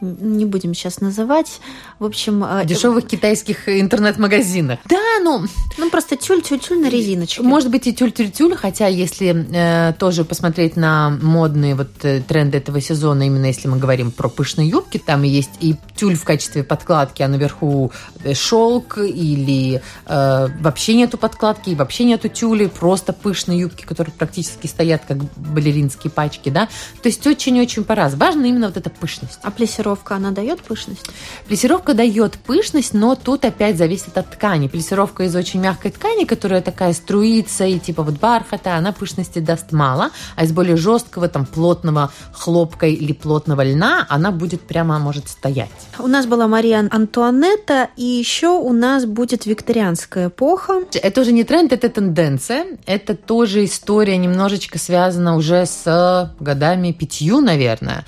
не 0.00 0.44
будем 0.44 0.74
сейчас 0.74 1.00
называть. 1.00 1.60
В 1.98 2.04
общем... 2.04 2.44
э, 2.44 2.64
Дешевых 2.64 3.06
китайских 3.06 3.68
интернет-магазинах. 3.68 4.78
Да, 4.86 5.00
ну, 5.22 5.44
Ну, 5.78 5.90
просто 5.90 6.16
тюль-тюль-тюль 6.16 6.78
на 6.78 6.88
резиночке. 6.88 7.42
Может 7.42 7.70
быть 7.70 7.86
и 7.86 7.92
тюль-тюль-тюль, 7.92 8.56
хотя 8.56 8.86
если 8.86 9.46
э, 9.52 9.92
тоже 9.94 10.24
посмотреть 10.24 10.76
на 10.76 11.10
модные 11.10 11.74
вот 11.74 11.90
э, 12.02 12.20
тренды 12.20 12.58
этого 12.58 12.80
сезона, 12.80 13.24
именно 13.24 13.46
если 13.46 13.68
мы 13.68 13.78
говорим 13.78 14.10
про 14.10 14.28
пышные 14.28 14.68
юбки, 14.68 14.98
там 14.98 15.22
есть 15.22 15.50
и 15.60 15.76
тюль 15.96 16.16
в 16.16 16.24
качестве 16.24 16.62
подкладки, 16.62 17.22
а 17.22 17.28
наверху 17.28 17.92
э, 18.22 18.34
шелк 18.34 18.98
или 18.98 19.82
э, 20.06 20.48
вообще 20.60 20.94
нету 20.94 21.18
подкладки, 21.18 21.70
и 21.70 21.74
вообще 21.74 22.04
нету 22.04 22.28
тюли, 22.28 22.66
просто 22.66 23.12
пышные 23.12 23.60
юбки, 23.60 23.84
которые 23.84 24.12
практически 24.12 24.66
стоят 24.66 25.02
как 25.06 25.18
балеринские 25.36 26.10
пачки, 26.10 26.50
да. 26.50 26.68
То 27.02 27.08
есть 27.08 27.26
очень-очень 27.26 27.84
по-разному. 27.84 28.24
Важно 28.24 28.46
именно 28.46 28.66
вот 28.68 28.76
эта 28.76 28.90
пышность. 28.90 29.38
А 29.42 29.50
плессировка, 29.50 29.83
она 30.08 30.30
дает 30.30 30.62
пышность? 30.62 31.06
Плессировка 31.46 31.94
дает 31.94 32.38
пышность, 32.38 32.94
но 32.94 33.14
тут 33.14 33.44
опять 33.44 33.76
зависит 33.76 34.16
от 34.18 34.30
ткани. 34.30 34.68
Плессировка 34.68 35.24
из 35.24 35.36
очень 35.36 35.60
мягкой 35.60 35.90
ткани, 35.90 36.24
которая 36.24 36.62
такая 36.62 36.92
струится 36.92 37.64
и 37.64 37.78
типа 37.78 38.02
вот 38.02 38.14
бархата, 38.14 38.76
она 38.76 38.92
пышности 38.92 39.38
даст 39.38 39.72
мало, 39.72 40.10
а 40.36 40.44
из 40.44 40.52
более 40.52 40.76
жесткого, 40.76 41.28
там, 41.28 41.46
плотного 41.46 42.10
хлопка 42.32 42.86
или 42.86 43.12
плотного 43.12 43.62
льна 43.62 44.06
она 44.08 44.30
будет 44.30 44.62
прямо 44.62 44.98
может 44.98 45.28
стоять. 45.28 45.70
У 45.98 46.06
нас 46.06 46.26
была 46.26 46.48
Мария 46.48 46.88
Антуанетта, 46.90 47.88
и 47.96 48.04
еще 48.04 48.48
у 48.48 48.72
нас 48.72 49.04
будет 49.04 49.46
викторианская 49.46 50.28
эпоха. 50.28 50.82
Это 50.94 51.20
уже 51.20 51.32
не 51.32 51.44
тренд, 51.44 51.72
это 51.72 51.88
тенденция. 51.88 52.66
Это 52.86 53.14
тоже 53.14 53.64
история 53.64 54.16
немножечко 54.16 54.78
связана 54.78 55.36
уже 55.36 55.66
с 55.66 56.34
годами 56.40 56.92
пятью, 56.92 57.40
наверное. 57.40 58.04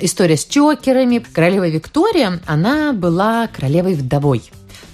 История 0.00 0.36
с 0.36 0.44
чокерами. 0.44 1.17
Королева 1.32 1.68
Виктория, 1.68 2.40
она 2.46 2.92
была 2.92 3.48
королевой 3.48 3.94
вдовой. 3.94 4.42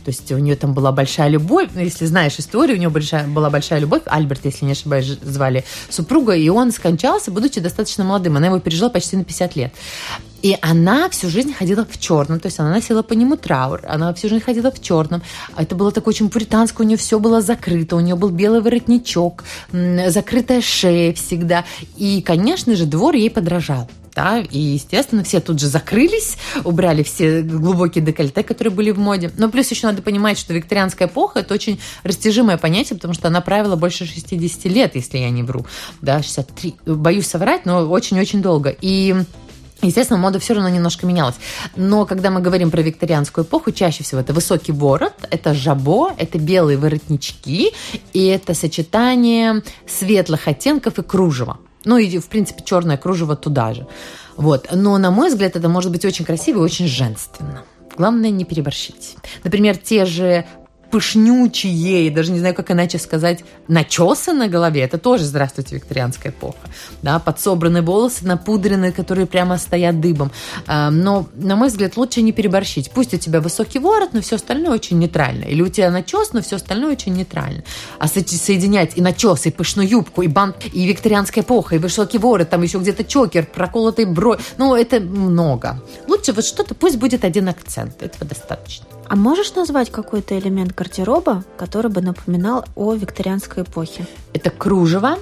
То 0.05 0.11
есть 0.11 0.31
у 0.33 0.39
нее 0.39 0.55
там 0.55 0.75
была 0.75 0.93
большая 0.93 1.29
любовь, 1.29 1.71
ну, 1.75 1.81
если 1.81 2.05
знаешь 2.05 2.39
историю, 2.39 2.77
у 2.77 2.79
нее 2.79 2.91
большая, 2.91 3.27
была 3.27 3.49
большая 3.49 3.81
любовь, 3.81 4.03
Альберт, 4.05 4.45
если 4.45 4.67
не 4.67 4.73
ошибаюсь, 4.73 5.19
звали 5.23 5.65
супруга, 5.89 6.35
и 6.35 6.49
он 6.51 6.73
скончался, 6.73 7.31
будучи 7.31 7.59
достаточно 7.59 8.05
молодым. 8.05 8.37
Она 8.37 8.49
его 8.49 8.61
пережила 8.61 8.91
почти 8.91 9.17
на 9.17 9.25
50 9.25 9.57
лет. 9.57 9.73
И 10.43 10.59
она 10.61 11.09
всю 11.09 11.31
жизнь 11.31 11.55
ходила 11.55 11.87
в 11.87 11.99
черном, 11.99 12.39
то 12.39 12.49
есть 12.49 12.61
она 12.61 12.71
носила 12.71 13.03
по 13.03 13.15
нему 13.15 13.37
траур, 13.37 13.81
она 13.89 14.13
всю 14.13 14.29
жизнь 14.29 14.45
ходила 14.45 14.71
в 14.71 14.83
черном. 14.83 15.23
А 15.55 15.63
Это 15.63 15.75
было 15.75 15.91
такое 15.91 16.13
очень 16.13 16.29
пуританское, 16.29 16.85
у 16.85 16.87
нее 16.87 16.99
все 16.99 17.19
было 17.19 17.41
закрыто, 17.41 17.97
у 17.97 18.01
нее 18.01 18.15
был 18.15 18.29
белый 18.29 18.61
воротничок, 18.61 19.43
закрытая 19.73 20.61
шея 20.61 21.15
всегда. 21.15 21.65
И, 21.97 22.21
конечно 22.21 22.77
же, 22.77 22.85
двор 22.85 23.15
ей 23.15 23.31
подражал. 23.31 23.89
Да, 24.14 24.38
и, 24.38 24.59
естественно, 24.59 25.24
все 25.24 25.40
тут 25.40 25.59
же 25.59 25.66
закрылись, 25.66 26.37
убрали 26.62 27.03
все 27.03 27.42
глубокие 27.42 28.05
декольте, 28.05 28.44
которые 28.44 28.72
были 28.72 28.92
в 28.92 28.98
моде. 28.98 29.33
Но 29.37 29.50
плюс 29.50 29.70
еще 29.70 29.88
надо 29.88 30.03
понимать, 30.03 30.38
что 30.38 30.55
викторианская 30.55 31.09
эпоха– 31.09 31.38
это 31.40 31.53
очень 31.53 31.81
растяжимое 32.05 32.57
понятие, 32.57 32.96
потому 32.96 33.12
что 33.14 33.27
она 33.27 33.40
правила 33.40 33.74
больше 33.74 34.07
60 34.07 34.66
лет, 34.66 34.94
если 34.94 35.18
я 35.18 35.31
не 35.31 35.42
вру. 35.42 35.66
Да, 36.00 36.22
63. 36.22 36.77
Боюсь 36.87 37.27
соврать, 37.27 37.66
но 37.66 37.88
очень-очень 37.88 38.40
долго. 38.40 38.74
И 38.81 39.16
Естественно, 39.83 40.18
мода 40.18 40.38
все 40.38 40.55
равно 40.55 40.70
немножко 40.70 41.07
менялась. 41.07 41.35
Но 41.77 42.07
когда 42.07 42.31
мы 42.31 42.40
говорим 42.40 42.70
про 42.70 42.81
викторианскую 42.81 43.44
эпоху, 43.44 43.70
чаще 43.70 44.03
всего 44.03 44.20
это 44.20 44.33
высокий 44.33 44.72
ворот, 44.72 45.12
это 45.31 45.53
жабо, 45.53 46.12
это 46.16 46.38
белые 46.38 46.79
воротнички, 46.79 47.72
и 48.12 48.27
это 48.27 48.55
сочетание 48.55 49.62
светлых 49.87 50.48
оттенков 50.48 50.98
и 50.98 51.03
кружева. 51.03 51.59
Ну 51.85 51.99
и, 51.99 52.18
в 52.18 52.27
принципе, 52.29 52.62
черное 52.64 52.97
кружево 52.97 53.37
туда 53.37 53.75
же. 53.75 53.87
Вот. 54.37 54.68
Но, 54.73 54.99
на 54.99 55.11
мой 55.11 55.29
взгляд, 55.29 55.57
это 55.57 55.68
может 55.68 55.90
быть 55.90 56.05
очень 56.05 56.25
красиво 56.25 56.59
и 56.61 56.62
очень 56.62 56.87
женственно. 56.87 57.62
Главное 57.97 58.31
не 58.31 58.44
переборщить. 58.44 59.16
Например, 59.44 59.77
те 59.77 60.05
же 60.05 60.47
пышнючие, 60.95 62.09
даже 62.13 62.31
не 62.31 62.39
знаю, 62.39 62.55
как 62.55 62.71
иначе 62.71 62.99
сказать, 62.99 63.43
начесы 63.67 64.33
на 64.33 64.47
голове, 64.47 64.83
это 64.83 64.97
тоже, 64.97 65.25
здравствуйте, 65.25 65.75
викторианская 65.75 66.31
эпоха. 66.31 66.69
Да, 67.03 67.19
подсобранные 67.19 67.83
волосы, 67.83 68.25
напудренные, 68.25 68.93
которые 68.93 69.27
прямо 69.27 69.59
стоят 69.59 70.01
дыбом. 70.01 70.31
А, 70.69 70.91
но, 70.91 71.27
на 71.35 71.57
мой 71.57 71.67
взгляд, 71.67 71.97
лучше 71.97 72.23
не 72.23 72.31
переборщить. 72.31 72.93
Пусть 72.93 73.13
у 73.13 73.17
тебя 73.17 73.41
высокий 73.41 73.81
ворот, 73.81 74.11
но 74.13 74.21
все 74.21 74.37
остальное 74.37 74.71
очень 74.71 75.01
нейтрально. 75.01 75.43
Или 75.47 75.63
у 75.63 75.69
тебя 75.69 75.91
начес, 75.91 76.33
но 76.33 76.43
все 76.43 76.57
остальное 76.57 76.93
очень 76.93 77.15
нейтрально. 77.15 77.65
А 77.99 78.07
соединять 78.07 78.97
и 78.97 79.01
начес, 79.01 79.47
и 79.47 79.51
пышную 79.51 79.89
юбку, 79.89 80.23
и 80.23 80.29
бант, 80.29 80.65
и 80.73 80.87
викторианская 80.87 81.43
эпоха, 81.43 81.75
и 81.75 81.79
высокий 81.79 82.19
ворот, 82.19 82.51
там 82.51 82.63
еще 82.63 82.79
где-то 82.79 83.03
чокер, 83.03 83.47
проколотый 83.47 84.05
бровь, 84.05 84.41
ну, 84.59 84.77
это 84.77 85.01
много. 85.01 85.83
Лучше 86.07 86.33
вот 86.33 86.45
что-то, 86.45 86.77
пусть 86.77 86.99
будет 86.99 87.25
один 87.25 87.49
акцент, 87.49 88.01
этого 88.01 88.29
достаточно. 88.29 88.87
А 89.07 89.17
можешь 89.17 89.55
назвать 89.55 89.90
какой-то 89.90 90.38
элемент 90.38 90.75
гардероба, 90.75 91.45
который 91.57 91.90
бы 91.90 92.01
напоминал 92.01 92.64
о 92.75 92.95
викторианской 92.95 93.62
эпохе? 93.62 94.07
Это 94.33 94.51
кружево, 94.51 95.19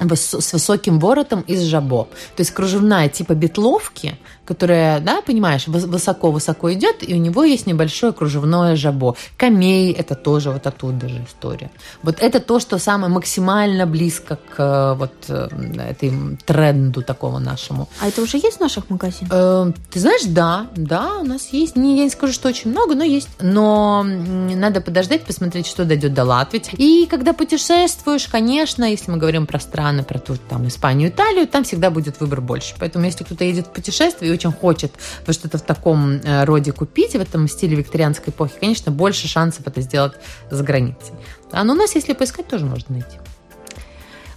с 0.00 0.52
высоким 0.52 0.98
воротом 0.98 1.42
из 1.42 1.62
жабо. 1.62 2.08
То 2.36 2.40
есть 2.40 2.50
кружевная 2.50 3.08
типа 3.08 3.34
бетловки, 3.34 4.18
которая, 4.44 5.00
да, 5.00 5.22
понимаешь, 5.22 5.66
высоко-высоко 5.66 6.72
идет, 6.72 7.08
и 7.08 7.14
у 7.14 7.18
него 7.18 7.44
есть 7.44 7.66
небольшое 7.66 8.12
кружевное 8.12 8.76
жабо. 8.76 9.16
Камей– 9.36 9.92
это 9.98 10.14
тоже 10.14 10.50
вот 10.50 10.66
оттуда 10.66 11.08
же 11.08 11.24
история. 11.26 11.70
Вот 12.02 12.16
это 12.20 12.40
то, 12.40 12.60
что 12.60 12.78
самое 12.78 13.12
максимально 13.12 13.86
близко 13.86 14.36
к 14.36 14.58
э, 14.58 14.94
вот 14.98 15.12
э, 15.28 15.48
этой 15.88 16.12
тренду 16.44 17.02
такого 17.02 17.38
нашему. 17.38 17.88
А 18.00 18.08
это 18.08 18.20
уже 18.22 18.36
есть 18.36 18.58
в 18.58 18.60
наших 18.60 18.90
магазинах? 18.90 19.30
Э, 19.32 19.72
ты 19.90 20.00
знаешь, 20.00 20.24
да, 20.26 20.66
да, 20.76 21.18
у 21.20 21.24
нас 21.24 21.48
есть. 21.52 21.76
Не, 21.76 21.96
я 21.98 22.04
не 22.04 22.10
скажу, 22.10 22.32
что 22.32 22.48
очень 22.48 22.70
много, 22.70 22.94
но 22.94 23.04
есть. 23.04 23.28
Но 23.40 24.02
надо 24.04 24.80
подождать, 24.80 25.24
посмотреть, 25.24 25.66
что 25.66 25.84
дойдет 25.84 26.12
до 26.12 26.24
Латвии. 26.24 26.62
И 26.76 27.06
когда 27.06 27.32
путешествуешь, 27.32 28.26
конечно, 28.26 28.84
если 28.84 29.10
мы 29.10 29.16
говорим 29.16 29.46
про 29.46 29.60
страны, 29.60 29.83
про 30.04 30.18
ту, 30.18 30.36
там, 30.36 30.66
Испанию, 30.68 31.10
Италию, 31.10 31.46
там 31.46 31.64
всегда 31.64 31.90
будет 31.90 32.20
выбор 32.20 32.40
больше. 32.40 32.74
Поэтому 32.78 33.04
если 33.04 33.24
кто-то 33.24 33.44
едет 33.44 33.66
в 33.66 33.70
путешествие 33.70 34.32
очень 34.32 34.52
хочет 34.52 34.92
вот 35.26 35.34
что-то 35.34 35.58
в 35.58 35.62
таком 35.62 36.12
э, 36.12 36.44
роде 36.44 36.72
купить, 36.72 37.12
в 37.12 37.20
этом 37.20 37.48
стиле 37.48 37.76
викторианской 37.76 38.32
эпохи, 38.32 38.54
конечно, 38.60 38.92
больше 38.92 39.28
шансов 39.28 39.66
это 39.66 39.80
сделать 39.80 40.14
за 40.50 40.62
границей. 40.62 41.14
А 41.52 41.64
но 41.64 41.74
у 41.74 41.76
нас, 41.76 41.94
если 41.94 42.12
поискать, 42.12 42.48
тоже 42.48 42.64
можно 42.64 42.94
найти. 42.94 43.18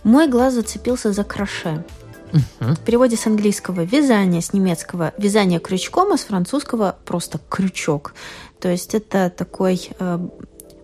Мой 0.03 0.27
глаз 0.27 0.53
зацепился 0.53 1.11
за 1.11 1.23
кроше. 1.23 1.83
Угу. 2.33 2.73
В 2.73 2.79
переводе 2.79 3.15
с 3.15 3.25
английского 3.25 3.81
вязание, 3.81 4.41
с 4.41 4.53
немецкого 4.53 5.13
вязание 5.17 5.59
крючком, 5.59 6.11
а 6.11 6.17
с 6.17 6.25
французского 6.25 6.97
просто 7.05 7.39
крючок. 7.49 8.13
То 8.59 8.69
есть 8.69 8.95
это 8.95 9.29
такой 9.29 9.89
э, 9.99 10.19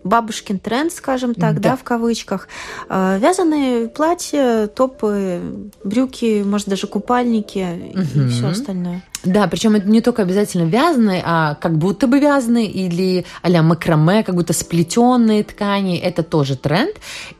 бабушкин 0.04 0.58
тренд, 0.58 0.92
скажем 0.92 1.34
так, 1.34 1.54
да, 1.60 1.70
да 1.70 1.76
в 1.76 1.82
кавычках. 1.82 2.48
Э, 2.88 3.18
вязаные 3.18 3.88
платья, 3.88 4.68
топы, 4.68 5.40
брюки, 5.82 6.42
может 6.44 6.68
даже 6.68 6.86
купальники 6.86 7.92
угу. 7.94 8.26
и 8.26 8.28
все 8.28 8.48
остальное. 8.48 9.02
Да, 9.24 9.48
причем 9.48 9.74
это 9.74 9.88
не 9.88 10.02
только 10.02 10.22
обязательно 10.22 10.68
вязаные, 10.68 11.22
а 11.24 11.54
как 11.54 11.78
будто 11.78 12.06
бы 12.06 12.18
вязаные 12.18 12.66
или 12.66 13.24
а-ля 13.40 13.62
макраме, 13.62 14.22
как 14.22 14.34
будто 14.34 14.52
сплетенные 14.52 15.42
ткани. 15.44 15.96
Это 15.96 16.22
тоже 16.22 16.56
тренд. 16.56 16.94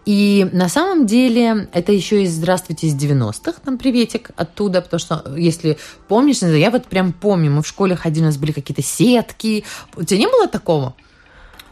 И 0.07 0.49
на 0.53 0.69
самом 0.69 1.07
деле 1.07 1.69
это 1.73 1.93
еще 1.93 2.23
из 2.23 2.33
«Здравствуйте» 2.33 2.87
из 2.87 2.95
90-х, 2.95 3.61
там 3.65 3.77
приветик 3.77 4.31
оттуда, 4.37 4.81
потому 4.81 4.99
что, 4.99 5.25
если 5.37 5.77
помнишь, 6.09 6.39
я 6.43 6.71
вот 6.71 6.87
прям 6.87 7.13
помню, 7.13 7.51
мы 7.51 7.63
в 7.63 7.67
школе 7.67 7.97
ходили, 7.97 8.25
у 8.25 8.27
нас 8.27 8.39
были 8.39 8.53
какие-то 8.53 8.83
сетки. 8.83 9.65
У 9.97 10.03
тебя 10.05 10.21
не 10.21 10.27
было 10.27 10.49
такого? 10.49 10.95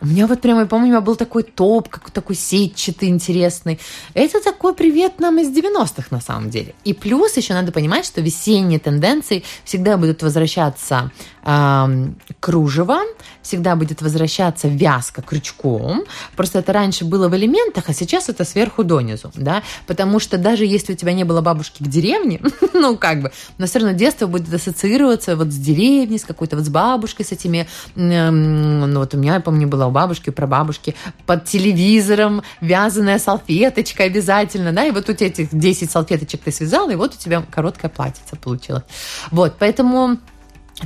У 0.02 0.06
меня 0.06 0.26
вот 0.26 0.40
прямо, 0.40 0.62
я 0.62 0.66
помню, 0.66 0.86
у 0.86 0.88
меня 0.88 1.00
был 1.00 1.14
такой 1.14 1.44
топ, 1.44 1.88
как 1.88 2.10
такой 2.10 2.34
сетчатый, 2.34 3.08
интересный. 3.08 3.78
Это 4.14 4.42
такой 4.42 4.74
привет 4.74 5.20
нам 5.20 5.38
из 5.38 5.56
90-х 5.56 6.08
на 6.10 6.20
самом 6.20 6.50
деле. 6.50 6.74
И 6.82 6.92
плюс 6.92 7.36
еще 7.36 7.54
надо 7.54 7.70
понимать, 7.70 8.04
что 8.04 8.20
весенние 8.20 8.80
тенденции 8.80 9.44
всегда 9.64 9.96
будут 9.96 10.20
возвращаться 10.24 11.12
э, 11.44 12.08
кружево, 12.40 12.98
всегда 13.42 13.76
будет 13.76 14.02
возвращаться 14.02 14.66
вязка 14.66 15.22
крючком. 15.22 16.02
Просто 16.34 16.58
это 16.58 16.72
раньше 16.72 17.04
было 17.04 17.28
в 17.28 17.36
элементах, 17.36 17.84
а 17.86 17.92
сейчас 17.94 18.28
это 18.28 18.44
сверху 18.44 18.82
донизу, 18.82 19.30
да, 19.36 19.62
потому 19.86 20.18
что 20.18 20.36
даже 20.36 20.66
если 20.66 20.94
у 20.94 20.96
тебя 20.96 21.12
не 21.12 21.22
было 21.22 21.42
бабушки 21.42 21.80
в 21.80 21.88
деревне, 21.88 22.40
ну 22.74 22.96
как 22.96 23.22
бы, 23.22 23.32
но 23.58 23.66
все 23.66 23.78
равно 23.78 23.96
детство 23.96 24.26
будет 24.26 24.52
ассоциироваться 24.52 25.36
вот 25.36 25.52
с 25.52 25.56
деревней, 25.56 26.18
с 26.18 26.24
какой-то 26.24 26.56
вот 26.56 26.64
с 26.64 26.68
бабушкой, 26.70 27.24
с 27.24 27.30
этими, 27.30 27.68
ну 27.94 28.98
вот 28.98 29.14
у 29.14 29.16
меня, 29.16 29.34
я 29.34 29.40
помню, 29.40 29.68
была 29.68 29.91
бабушки, 29.92 30.30
про 30.30 30.46
бабушки 30.46 30.94
под 31.26 31.44
телевизором 31.44 32.42
вязаная 32.60 33.18
салфеточка 33.18 34.04
обязательно, 34.04 34.72
да, 34.72 34.84
и 34.84 34.90
вот 34.90 35.08
тебя 35.08 35.26
этих 35.26 35.54
10 35.56 35.90
салфеточек 35.90 36.42
ты 36.42 36.50
связала, 36.50 36.90
и 36.90 36.96
вот 36.96 37.14
у 37.14 37.18
тебя 37.18 37.42
короткое 37.50 37.88
платьице 37.88 38.36
получилось. 38.36 38.84
Вот, 39.30 39.56
поэтому 39.58 40.18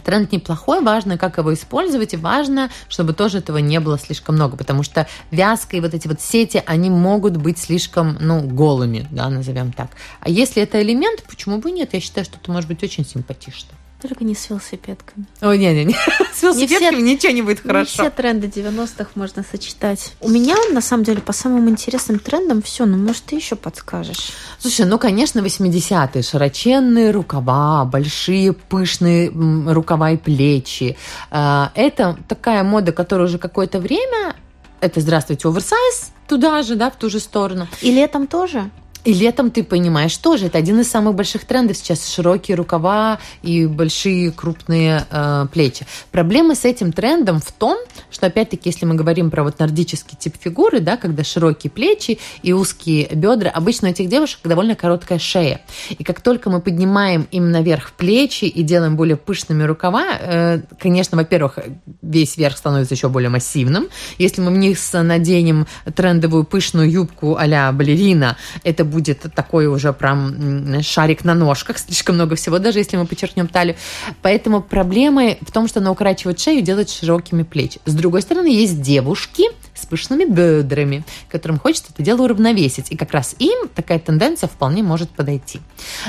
Тренд 0.04 0.32
неплохой, 0.32 0.82
важно, 0.82 1.16
как 1.16 1.38
его 1.38 1.54
использовать, 1.54 2.14
и 2.14 2.16
важно, 2.16 2.70
чтобы 2.88 3.12
тоже 3.12 3.38
этого 3.38 3.58
не 3.58 3.80
было 3.80 3.98
слишком 3.98 4.34
много, 4.34 4.56
потому 4.56 4.82
что 4.82 5.06
вязка 5.30 5.76
и 5.76 5.80
вот 5.80 5.94
эти 5.94 6.08
вот 6.08 6.20
сети, 6.20 6.62
они 6.66 6.90
могут 6.90 7.36
быть 7.36 7.58
слишком, 7.58 8.16
ну, 8.20 8.42
голыми, 8.42 9.06
да, 9.10 9.28
назовем 9.28 9.72
так. 9.72 9.90
А 10.20 10.28
если 10.28 10.62
это 10.62 10.82
элемент, 10.82 11.22
почему 11.22 11.58
бы 11.58 11.70
нет? 11.70 11.94
Я 11.94 12.00
считаю, 12.00 12.24
что 12.24 12.36
это 12.42 12.50
может 12.50 12.68
быть 12.68 12.82
очень 12.82 13.06
симпатично. 13.06 13.70
Только 14.00 14.24
не 14.24 14.34
с 14.34 14.50
велосипедками. 14.50 15.26
Ой, 15.40 15.58
не-не-не. 15.58 15.96
С 16.34 16.42
велосипедками 16.42 17.00
не 17.00 17.16
все, 17.16 17.28
ничего 17.28 17.32
не 17.32 17.42
будет 17.42 17.60
хорошо. 17.60 18.02
Не 18.02 18.08
все 18.08 18.10
тренды 18.10 18.46
90-х 18.46 19.10
можно 19.14 19.42
сочетать. 19.42 20.12
У 20.20 20.28
меня, 20.28 20.54
на 20.70 20.82
самом 20.82 21.04
деле, 21.04 21.22
по 21.22 21.32
самым 21.32 21.70
интересным 21.70 22.18
трендам 22.18 22.60
все. 22.60 22.84
Ну, 22.84 22.98
может, 22.98 23.22
ты 23.22 23.36
еще 23.36 23.56
подскажешь? 23.56 24.32
Слушай, 24.58 24.84
ну, 24.84 24.98
конечно, 24.98 25.40
80-е. 25.40 26.22
Широченные 26.22 27.10
рукава, 27.10 27.86
большие 27.86 28.52
пышные 28.52 29.30
рукава 29.30 30.10
и 30.10 30.18
плечи. 30.18 30.98
А, 31.30 31.72
это 31.74 32.18
такая 32.28 32.62
мода, 32.64 32.92
которая 32.92 33.26
уже 33.26 33.38
какое-то 33.38 33.80
время... 33.80 34.36
Это, 34.80 35.00
здравствуйте, 35.00 35.48
оверсайз 35.48 36.12
туда 36.28 36.62
же, 36.62 36.76
да, 36.76 36.90
в 36.90 36.96
ту 36.96 37.08
же 37.08 37.20
сторону. 37.20 37.66
И 37.80 37.90
летом 37.90 38.26
тоже? 38.26 38.70
И 39.06 39.14
летом 39.14 39.52
ты 39.52 39.62
понимаешь 39.62 40.16
тоже, 40.16 40.46
это 40.46 40.58
один 40.58 40.80
из 40.80 40.90
самых 40.90 41.14
больших 41.14 41.44
трендов 41.44 41.76
сейчас, 41.76 42.12
широкие 42.12 42.56
рукава 42.56 43.20
и 43.40 43.66
большие 43.66 44.32
крупные 44.32 45.06
э, 45.08 45.46
плечи. 45.52 45.86
Проблема 46.10 46.56
с 46.56 46.64
этим 46.64 46.90
трендом 46.90 47.40
в 47.40 47.52
том, 47.52 47.78
что 48.10 48.26
опять-таки, 48.26 48.68
если 48.68 48.84
мы 48.84 48.96
говорим 48.96 49.30
про 49.30 49.44
вот 49.44 49.60
нордический 49.60 50.16
тип 50.18 50.34
фигуры, 50.40 50.80
да, 50.80 50.96
когда 50.96 51.22
широкие 51.22 51.70
плечи 51.70 52.18
и 52.42 52.52
узкие 52.52 53.06
бедра, 53.14 53.48
обычно 53.48 53.86
у 53.86 53.90
этих 53.92 54.08
девушек 54.08 54.40
довольно 54.42 54.74
короткая 54.74 55.20
шея. 55.20 55.60
И 55.90 56.02
как 56.02 56.20
только 56.20 56.50
мы 56.50 56.60
поднимаем 56.60 57.28
им 57.30 57.52
наверх 57.52 57.92
плечи 57.92 58.46
и 58.46 58.64
делаем 58.64 58.96
более 58.96 59.16
пышными 59.16 59.62
рукава, 59.62 60.18
э, 60.18 60.60
конечно, 60.80 61.16
во-первых, 61.16 61.60
весь 62.02 62.36
верх 62.36 62.56
становится 62.56 62.94
еще 62.94 63.08
более 63.08 63.30
массивным. 63.30 63.86
Если 64.18 64.40
мы 64.40 64.50
вниз 64.50 64.92
наденем 64.92 65.68
трендовую 65.94 66.42
пышную 66.42 66.90
юбку 66.90 67.36
а-ля 67.36 67.70
балерина, 67.70 68.36
это 68.64 68.84
будет 68.84 68.95
будет 68.96 69.26
такой 69.34 69.66
уже 69.66 69.92
прям 69.92 70.82
шарик 70.82 71.22
на 71.24 71.34
ножках, 71.34 71.78
слишком 71.78 72.14
много 72.14 72.34
всего, 72.34 72.58
даже 72.58 72.78
если 72.78 72.96
мы 72.96 73.06
подчеркнем 73.06 73.46
талию. 73.46 73.76
Поэтому 74.22 74.62
проблема 74.62 75.36
в 75.42 75.52
том, 75.52 75.68
что 75.68 75.80
она 75.80 75.90
укорачивает 75.90 76.40
шею 76.40 76.60
и 76.60 76.62
делает 76.62 76.88
широкими 76.88 77.42
плечи. 77.42 77.78
С 77.84 77.94
другой 77.94 78.22
стороны, 78.22 78.46
есть 78.46 78.80
девушки, 78.80 79.44
с 79.76 79.86
пышными 79.86 80.24
бедрами, 80.24 81.04
которым 81.28 81.58
хочется 81.58 81.92
это 81.92 82.02
дело 82.02 82.22
уравновесить. 82.22 82.90
И 82.90 82.96
как 82.96 83.12
раз 83.12 83.36
им 83.38 83.68
такая 83.74 83.98
тенденция 83.98 84.48
вполне 84.48 84.82
может 84.82 85.10
подойти. 85.10 85.60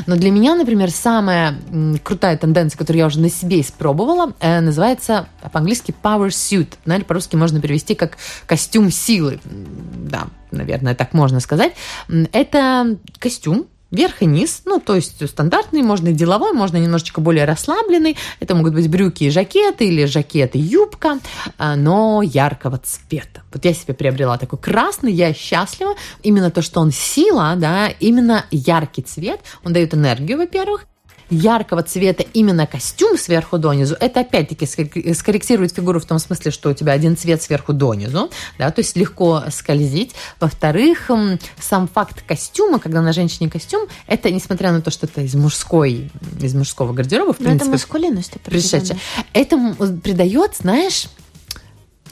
Но 0.06 0.15
для 0.15 0.32
меня, 0.32 0.56
например, 0.56 0.91
самая 0.91 1.56
крутая 2.03 2.38
тенденция, 2.38 2.77
которую 2.77 2.99
я 2.99 3.08
уже 3.08 3.19
на 3.19 3.30
себе 3.30 3.62
испробовала, 3.62 4.34
э, 4.39 4.60
называется 4.62 5.27
по-английски 5.51 5.93
power 6.01 6.30
suit. 6.30 6.73
Наверное, 6.86 7.08
по-русски 7.08 7.36
можно 7.36 7.62
перевести 7.62 7.95
как 7.95 8.17
костюм 8.45 8.91
силы. 8.91 9.39
Да, 9.45 10.27
наверное, 10.51 10.95
так 10.95 11.13
можно 11.13 11.39
сказать. 11.39 11.73
Это 12.32 12.97
костюм, 13.19 13.67
верх 13.91 14.21
и 14.21 14.26
низ, 14.26 14.62
ну, 14.65 14.80
то 14.80 14.95
есть 14.95 15.28
стандартный, 15.28 15.82
можно 15.82 16.10
и 16.10 16.13
деловой, 16.13 16.54
можно 16.54 16.78
немножечко 16.78 17.21
более 17.21 17.45
расслабленный. 17.45 18.17
Это 18.39 18.56
могут 18.56 18.73
быть 18.73 18.89
брюки 18.89 19.26
и 19.26 19.30
жакеты 19.30 19.88
или 19.88 20.06
жакеты 20.06 20.58
и 20.58 20.62
юбка, 20.62 21.19
а, 21.58 21.76
но 21.76 22.21
яркого 22.21 22.80
цвета. 22.80 23.43
Вот 23.54 23.65
я 23.65 23.73
себе 23.73 23.93
приобрела 23.93 24.38
такой 24.38 24.60
красный, 24.60 25.13
я 25.13 25.34
счастлива. 25.34 25.95
Именно 26.23 26.52
то, 26.52 26.62
что 26.62 26.80
он 26.80 26.91
сила, 26.91 27.56
да, 27.58 27.88
именно 27.88 28.45
яркий 28.52 29.02
цвет, 29.02 29.39
он 29.63 29.73
дает 29.73 29.93
энергию, 29.93 30.38
во-первых, 30.38 30.86
яркого 31.30 31.84
цвета 31.84 32.24
именно 32.34 32.68
костюм 32.68 33.18
сверху 33.18 33.58
донизу, 33.58 33.96
это 34.00 34.22
опять-таки 34.22 34.66
скорректирует 34.66 35.74
фигуру 35.74 36.00
в 36.00 36.06
том 36.06 36.20
смысле, 36.20 36.52
что 36.52 36.70
у 36.70 36.74
тебя 36.74 36.94
один 36.94 37.18
цвет 37.18 37.42
сверху 37.42 37.74
донизу, 37.74 38.30
да, 38.58 38.72
то 38.72 38.80
есть 38.80 38.96
легко 38.96 39.44
скользить. 39.52 40.16
Во-вторых, 40.40 41.10
сам 41.60 41.88
факт 41.88 42.24
костюма, 42.28 42.80
когда 42.80 43.02
на 43.02 43.13
женщине 43.13 43.50
костюм, 43.50 43.88
это 44.08 44.32
несмотря 44.32 44.72
на 44.72 44.82
то, 44.82 44.92
что 44.92 45.06
это 45.06 45.22
из 45.22 45.36
мужской, 45.36 46.12
из 46.42 46.54
мужского 46.54 46.94
гардероба, 46.94 47.34
в 47.34 47.40
Но 47.40 47.46
принципе. 47.46 47.63
это 47.66 47.72
маскулинность 47.72 48.42
пришедшая. 48.42 48.98
Это 49.34 49.58
придает, 50.04 50.56
знаешь, 50.56 51.08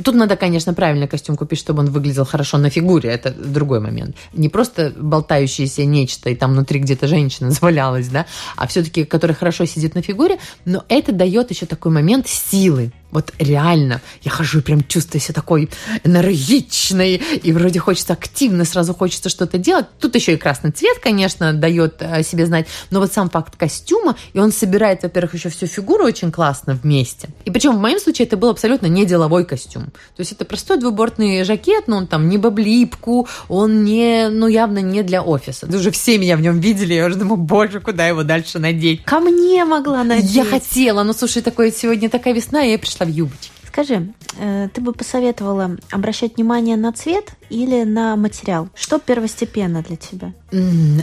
Тут 0.03 0.15
надо, 0.15 0.35
конечно, 0.35 0.73
правильный 0.73 1.07
костюм 1.07 1.35
купить, 1.35 1.59
чтобы 1.59 1.79
он 1.79 1.89
выглядел 1.89 2.25
хорошо 2.25 2.57
на 2.57 2.69
фигуре. 2.69 3.09
Это 3.09 3.31
другой 3.31 3.79
момент. 3.79 4.15
Не 4.33 4.49
просто 4.49 4.93
болтающееся 4.95 5.85
нечто, 5.85 6.29
и 6.29 6.35
там 6.35 6.51
внутри 6.51 6.79
где-то 6.79 7.07
женщина 7.07 7.51
завалялась, 7.51 8.07
да, 8.07 8.25
а 8.55 8.67
все-таки, 8.67 9.05
который 9.05 9.35
хорошо 9.35 9.65
сидит 9.65 9.95
на 9.95 10.01
фигуре. 10.01 10.37
Но 10.65 10.83
это 10.89 11.11
дает 11.11 11.51
еще 11.51 11.65
такой 11.65 11.91
момент 11.91 12.27
силы. 12.27 12.91
Вот 13.11 13.31
реально, 13.39 14.01
я 14.23 14.31
хожу 14.31 14.59
и 14.59 14.61
прям 14.61 14.83
чувствую 14.83 15.21
себя 15.21 15.33
такой 15.33 15.69
энергичной, 16.03 17.15
и 17.15 17.51
вроде 17.53 17.79
хочется 17.79 18.13
активно, 18.13 18.65
сразу 18.65 18.93
хочется 18.93 19.29
что-то 19.29 19.57
делать. 19.57 19.85
Тут 19.99 20.15
еще 20.15 20.33
и 20.33 20.37
красный 20.37 20.71
цвет, 20.71 20.99
конечно, 20.99 21.53
дает 21.53 22.01
о 22.01 22.23
себе 22.23 22.45
знать, 22.45 22.67
но 22.89 22.99
вот 22.99 23.13
сам 23.13 23.29
факт 23.29 23.55
костюма, 23.55 24.17
и 24.33 24.39
он 24.39 24.51
собирает, 24.51 25.03
во-первых, 25.03 25.35
еще 25.35 25.49
всю 25.49 25.67
фигуру 25.67 26.03
очень 26.03 26.31
классно 26.31 26.73
вместе. 26.73 27.29
И 27.45 27.51
причем 27.51 27.77
в 27.77 27.79
моем 27.79 27.99
случае 27.99 28.27
это 28.27 28.37
был 28.37 28.49
абсолютно 28.49 28.87
не 28.87 29.05
деловой 29.05 29.45
костюм. 29.45 29.85
То 29.85 30.19
есть 30.19 30.33
это 30.33 30.43
простой 30.43 30.77
двубортный 30.77 31.43
жакет, 31.45 31.87
но 31.87 31.97
он 31.97 32.07
там 32.07 32.27
не 32.27 32.37
баблипку, 32.37 33.27
он 33.47 33.83
не, 33.83 34.27
ну 34.29 34.47
явно 34.47 34.79
не 34.79 35.03
для 35.03 35.21
офиса. 35.21 35.67
Уже 35.67 35.91
все 35.91 36.17
меня 36.17 36.35
в 36.35 36.41
нем 36.41 36.59
видели, 36.59 36.93
я 36.93 37.05
уже 37.05 37.15
думаю, 37.15 37.37
боже, 37.37 37.79
куда 37.79 38.07
его 38.07 38.23
дальше 38.23 38.59
надеть? 38.59 39.05
Ко 39.05 39.19
мне 39.19 39.63
могла 39.63 40.03
надеть. 40.03 40.31
Я 40.31 40.43
хотела, 40.43 41.03
но 41.03 41.13
слушай, 41.13 41.41
такое 41.41 41.71
сегодня 41.71 42.09
такая 42.09 42.33
весна, 42.33 42.61
я 42.61 42.77
пришла 42.77 42.94
в 43.03 43.09
юбочке. 43.09 43.51
Скажи, 43.67 44.13
э, 44.39 44.69
ты 44.73 44.79
бы 44.79 44.93
посоветовала 44.93 45.75
обращать 45.91 46.37
внимание 46.37 46.77
на 46.77 46.93
цвет 46.93 47.31
или 47.49 47.83
на 47.83 48.15
материал? 48.15 48.69
Что 48.73 48.99
первостепенно 48.99 49.83
для 49.83 49.97
тебя? 49.97 50.31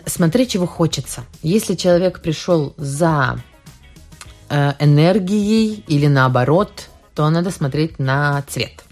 Смотри, 0.07 0.49
чего 0.49 0.67
хочется. 0.67 1.25
Если 1.43 1.75
человек 1.75 2.23
пришел 2.23 2.73
за 2.79 3.41
э, 4.49 4.73
энергией 4.79 5.85
или 5.87 6.07
наоборот, 6.07 6.89
то 7.15 7.29
надо 7.29 7.51
смотреть 7.51 7.99
на 7.99 8.43
цвет. 8.49 8.85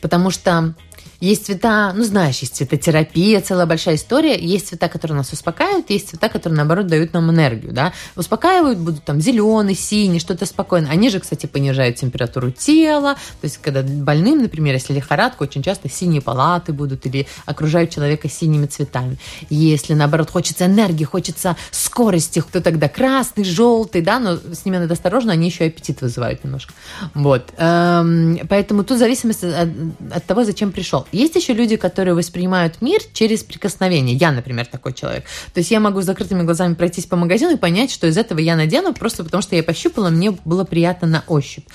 Потому 0.00 0.30
что 0.30 0.74
есть 1.22 1.46
цвета, 1.46 1.92
ну 1.94 2.02
знаешь, 2.02 2.40
есть 2.40 2.56
цветотерапия, 2.56 3.40
целая 3.40 3.64
большая 3.64 3.94
история. 3.94 4.36
Есть 4.36 4.68
цвета, 4.68 4.88
которые 4.88 5.16
нас 5.16 5.32
успокаивают, 5.32 5.88
есть 5.88 6.08
цвета, 6.08 6.28
которые, 6.28 6.56
наоборот, 6.56 6.88
дают 6.88 7.12
нам 7.12 7.30
энергию. 7.30 7.72
Да? 7.72 7.92
Успокаивают 8.16 8.78
будут 8.80 9.04
там 9.04 9.20
зеленый, 9.20 9.76
синий, 9.76 10.18
что-то 10.18 10.46
спокойное. 10.46 10.90
Они 10.90 11.10
же, 11.10 11.20
кстати, 11.20 11.46
понижают 11.46 11.94
температуру 11.94 12.50
тела. 12.50 13.14
То 13.40 13.44
есть, 13.44 13.58
когда 13.58 13.82
больным, 13.82 14.42
например, 14.42 14.74
если 14.74 14.94
лихорадка, 14.94 15.44
очень 15.44 15.62
часто 15.62 15.88
синие 15.88 16.20
палаты 16.20 16.72
будут 16.72 17.06
или 17.06 17.28
окружают 17.46 17.90
человека 17.90 18.28
синими 18.28 18.66
цветами. 18.66 19.16
Если, 19.48 19.94
наоборот, 19.94 20.28
хочется 20.28 20.66
энергии, 20.66 21.04
хочется 21.04 21.56
скорости, 21.70 22.42
то 22.50 22.60
тогда 22.60 22.88
красный, 22.88 23.44
желтый, 23.44 24.02
да, 24.02 24.18
но 24.18 24.38
с 24.38 24.64
ними 24.64 24.78
надо 24.78 24.94
осторожно, 24.94 25.32
они 25.32 25.46
еще 25.46 25.66
аппетит 25.66 26.00
вызывают 26.00 26.42
немножко. 26.42 26.74
Вот. 27.14 27.50
Эм, 27.58 28.40
поэтому 28.48 28.82
тут 28.82 28.98
зависимость 28.98 29.44
от 29.44 30.24
того, 30.26 30.42
зачем 30.42 30.72
пришел. 30.72 31.06
Есть 31.12 31.36
еще 31.36 31.52
люди, 31.52 31.76
которые 31.76 32.14
воспринимают 32.14 32.80
мир 32.80 33.00
через 33.12 33.44
прикосновение. 33.44 34.16
Я, 34.16 34.32
например, 34.32 34.66
такой 34.66 34.92
человек. 34.92 35.24
То 35.52 35.60
есть 35.60 35.70
я 35.70 35.78
могу 35.78 36.00
с 36.00 36.04
закрытыми 36.04 36.42
глазами 36.42 36.74
пройтись 36.74 37.06
по 37.06 37.16
магазину 37.16 37.52
и 37.52 37.56
понять, 37.56 37.90
что 37.90 38.06
из 38.06 38.16
этого 38.16 38.38
я 38.38 38.56
надену, 38.56 38.94
просто 38.94 39.22
потому 39.22 39.42
что 39.42 39.54
я 39.54 39.62
пощупала, 39.62 40.10
мне 40.10 40.30
было 40.44 40.64
приятно 40.64 41.06
на 41.06 41.24
ощупь. 41.26 41.66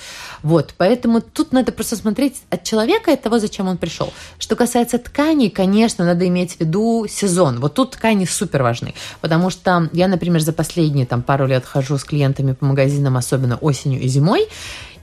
Вот, 0.42 0.74
поэтому 0.76 1.20
тут 1.20 1.52
надо 1.52 1.72
просто 1.72 1.96
смотреть 1.96 2.34
от 2.50 2.64
человека 2.64 3.12
от 3.12 3.22
того, 3.22 3.38
зачем 3.38 3.68
он 3.68 3.78
пришел. 3.78 4.12
Что 4.38 4.56
касается 4.56 4.98
тканей, 4.98 5.50
конечно, 5.50 6.04
надо 6.04 6.26
иметь 6.26 6.56
в 6.56 6.60
виду 6.60 7.06
сезон. 7.08 7.60
Вот 7.60 7.74
тут 7.74 7.92
ткани 7.92 8.24
супер 8.24 8.62
важны, 8.62 8.94
потому 9.20 9.50
что 9.50 9.88
я, 9.92 10.08
например, 10.08 10.40
за 10.40 10.52
последние 10.52 11.06
там 11.06 11.22
пару 11.22 11.46
лет 11.46 11.64
хожу 11.64 11.98
с 11.98 12.04
клиентами 12.04 12.52
по 12.52 12.66
магазинам, 12.66 13.16
особенно 13.16 13.56
осенью 13.56 14.00
и 14.00 14.08
зимой, 14.08 14.48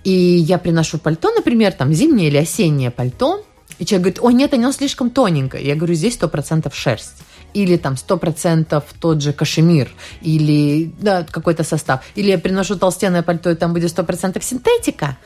и 0.03 0.11
я 0.11 0.57
приношу 0.57 0.99
пальто, 0.99 1.31
например, 1.31 1.71
там 1.71 1.91
зимнее 1.93 2.27
или 2.27 2.37
осеннее 2.37 2.91
пальто, 2.91 3.43
и 3.79 3.85
человек 3.85 4.03
говорит, 4.03 4.19
ой, 4.21 4.33
нет, 4.33 4.53
оно 4.53 4.71
слишком 4.71 5.09
тоненькое. 5.09 5.65
Я 5.65 5.75
говорю, 5.75 5.93
здесь 5.93 6.17
100% 6.17 6.71
шерсть 6.73 7.23
или 7.55 7.77
там 7.77 7.93
100% 7.93 8.83
тот 8.99 9.21
же 9.21 9.33
кашемир, 9.33 9.89
или 10.21 10.91
да, 10.99 11.23
какой-то 11.23 11.63
состав. 11.63 12.03
Или 12.15 12.31
я 12.31 12.37
приношу 12.37 12.75
толстенное 12.75 13.23
пальто, 13.23 13.49
и 13.49 13.55
там 13.55 13.73
будет 13.73 13.97
100% 13.97 14.41
синтетика. 14.41 15.17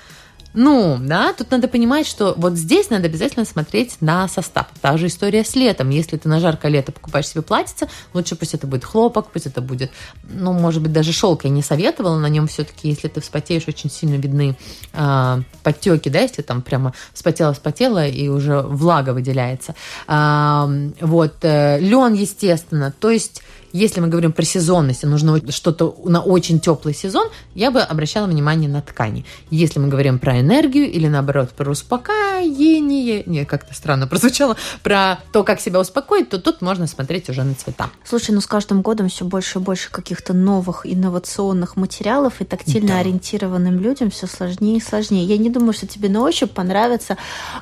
Ну, 0.54 0.98
да, 1.00 1.34
тут 1.34 1.52
надо 1.52 1.68
понимать, 1.68 2.08
что 2.08 2.34
вот 2.36 2.54
здесь 2.54 2.90
надо 2.90 3.06
обязательно 3.06 3.46
смотреть 3.46 3.98
на 4.02 4.28
состав. 4.28 4.68
Та 4.82 4.98
же 4.98 5.08
история 5.08 5.44
с 5.44 5.56
летом. 5.56 5.90
Если 5.92 6.18
ты 6.18 6.28
на 6.28 6.40
жаркое 6.40 6.72
лето 6.72 6.92
покупаешь 6.92 7.28
себе 7.28 7.44
платьице, 7.44 7.88
лучше 8.14 8.36
пусть 8.36 8.56
это 8.56 8.66
будет 8.66 8.84
хлопок, 8.84 9.32
пусть 9.32 9.46
это 9.46 9.62
будет, 9.62 9.92
ну, 10.24 10.54
может 10.54 10.82
быть, 10.82 10.92
даже 10.92 11.14
шелк 11.14 11.44
я 11.44 11.52
не 11.52 11.62
советовала. 11.62 12.18
На 12.18 12.30
нем 12.30 12.48
все-таки, 12.48 12.90
если 12.90 13.08
ты 13.10 13.22
вспотеешь, 13.22 13.68
очень 13.68 13.92
сильно 13.92 14.16
видны 14.16 14.58
э, 14.94 15.42
подтеки, 15.64 16.10
да, 16.10 16.22
если 16.22 16.42
там 16.42 16.64
прямо 16.64 16.94
вспотела-вспотела 17.14 18.08
и 18.08 18.28
уже 18.28 18.62
влага 18.62 19.12
выделяется. 19.12 19.76
Э, 20.08 20.90
вот, 21.00 21.36
э, 21.44 21.80
лен, 21.80 22.14
естественно. 22.14 22.92
То 23.00 23.12
есть 23.12 23.44
если 23.71 23.99
мы 23.99 24.08
говорим 24.08 24.32
про 24.32 24.43
сезонность, 24.43 25.03
нужно 25.03 25.39
что-то 25.51 25.95
на 26.05 26.21
очень 26.21 26.60
теплый 26.60 26.93
сезон, 26.93 27.29
я 27.55 27.71
бы 27.71 27.82
обращала 27.82 28.27
внимание 28.27 28.69
на 28.69 28.82
ткани. 28.82 29.25
Если 29.49 29.79
мы 29.79 29.88
говорим 29.88 30.19
про 30.19 30.39
энергию 30.39 30.89
или 30.89 31.08
наоборот 31.08 31.51
про 31.51 31.71
успокоение, 31.71 33.23
не, 33.25 33.45
как-то 33.45 33.73
странно 33.73 34.08
прозвучало, 34.08 34.55
про 34.84 35.19
то, 35.32 35.43
как 35.43 35.62
себя 35.62 35.79
успокоить, 35.79 36.29
то 36.29 36.39
тут 36.39 36.62
можно 36.62 36.88
смотреть 36.88 37.29
уже 37.29 37.43
на 37.43 37.55
цвета. 37.55 37.89
Слушай, 38.03 38.32
ну 38.32 38.41
с 38.41 38.47
каждым 38.47 38.82
годом 38.82 39.10
все 39.10 39.25
больше 39.25 39.60
и 39.60 39.62
больше 39.62 39.91
каких-то 39.91 40.34
новых 40.34 40.86
инновационных 40.86 41.75
материалов 41.75 42.41
и 42.41 42.45
тактильно 42.45 42.89
да. 42.89 42.99
ориентированным 42.99 43.79
людям 43.79 44.10
все 44.10 44.27
сложнее 44.27 44.77
и 44.77 44.82
сложнее. 44.82 45.25
Я 45.25 45.38
не 45.38 45.49
думаю, 45.49 45.73
что 45.73 45.88
тебе 45.88 46.10
на 46.10 46.21
ощупь 46.21 46.51
понравится 46.51 47.17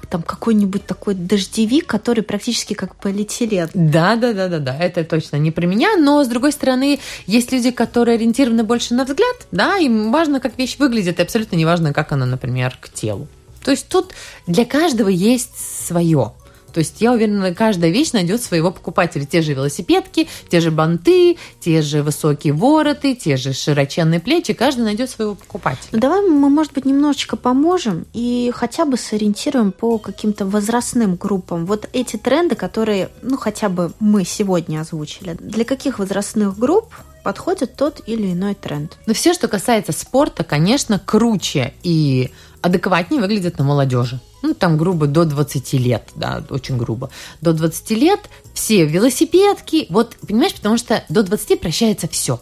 там 0.09 0.21
какой-нибудь 0.21 0.85
такой 0.85 1.15
дождевик, 1.15 1.85
который 1.85 2.23
практически 2.23 2.73
как 2.73 2.95
полиэтилен. 2.95 3.69
Да, 3.73 4.15
да, 4.15 4.33
да, 4.33 4.47
да, 4.47 4.59
да, 4.59 4.77
это 4.77 5.03
точно 5.03 5.37
не 5.37 5.51
про 5.51 5.65
меня, 5.65 5.96
но, 5.97 6.23
с 6.23 6.27
другой 6.27 6.51
стороны, 6.51 6.99
есть 7.25 7.51
люди, 7.51 7.71
которые 7.71 8.15
ориентированы 8.15 8.63
больше 8.63 8.93
на 8.93 9.05
взгляд, 9.05 9.36
да, 9.51 9.77
им 9.77 10.12
важно, 10.12 10.39
как 10.39 10.57
вещь 10.57 10.77
выглядит, 10.77 11.19
и 11.19 11.21
абсолютно 11.21 11.55
не 11.55 11.65
важно, 11.65 11.93
как 11.93 12.12
она, 12.12 12.25
например, 12.25 12.77
к 12.79 12.89
телу. 12.89 13.27
То 13.63 13.71
есть 13.71 13.88
тут 13.89 14.13
для 14.45 14.65
каждого 14.65 15.10
есть 15.10 15.57
свое. 15.88 16.31
То 16.73 16.80
есть 16.80 17.01
я 17.01 17.13
уверена, 17.13 17.53
каждая 17.53 17.91
вещь 17.91 18.12
найдет 18.12 18.41
своего 18.41 18.71
покупателя. 18.71 19.25
Те 19.25 19.41
же 19.41 19.53
велосипедки, 19.53 20.27
те 20.49 20.60
же 20.60 20.71
банты, 20.71 21.38
те 21.60 21.82
же 21.82 22.03
высокие 22.03 22.53
вороты, 22.53 23.15
те 23.15 23.38
же 23.38 23.53
широченные 23.53 24.19
плечи. 24.19 24.53
Каждый 24.53 24.82
найдет 24.82 25.10
своего 25.10 25.36
покупателя. 25.36 25.89
Ну, 25.91 25.99
давай 25.99 26.21
мы, 26.21 26.49
может 26.49 26.73
быть, 26.73 26.86
немножечко 26.86 27.36
поможем 27.36 28.06
и 28.13 28.51
хотя 28.53 28.86
бы 28.86 28.97
сориентируем 28.97 29.71
по 29.71 29.97
каким-то 29.97 30.45
возрастным 30.45 31.15
группам. 31.15 31.65
Вот 31.65 31.89
эти 31.93 32.17
тренды, 32.17 32.56
которые, 32.56 33.10
ну, 33.21 33.38
хотя 33.38 33.69
бы 33.69 33.91
мы 33.99 34.25
сегодня 34.25 34.82
озвучили. 34.82 35.38
Для 35.39 35.65
каких 35.65 35.99
возрастных 35.99 36.58
групп 36.58 36.93
подходит 37.27 37.75
тот 37.75 38.01
или 38.06 38.32
иной 38.32 38.56
тренд. 38.56 38.97
Но 39.06 39.13
все, 39.13 39.34
что 39.34 39.49
касается 39.49 39.91
спорта, 39.91 40.45
конечно, 40.45 40.97
круче 40.97 41.73
и 41.84 42.32
адекватнее 42.61 43.21
выглядит 43.21 43.57
на 43.57 43.63
молодежи. 43.63 44.19
Ну, 44.43 44.53
там 44.53 44.77
грубо 44.77 45.07
до 45.07 45.25
20 45.25 45.73
лет, 45.73 46.09
да, 46.15 46.43
очень 46.49 46.77
грубо. 46.77 47.09
До 47.41 47.53
20 47.53 47.91
лет 47.91 48.19
все 48.53 48.85
велосипедки, 48.85 49.87
вот, 49.89 50.15
понимаешь, 50.27 50.53
потому 50.53 50.77
что 50.77 51.03
до 51.09 51.23
20 51.23 51.59
прощается 51.59 52.07
все. 52.07 52.39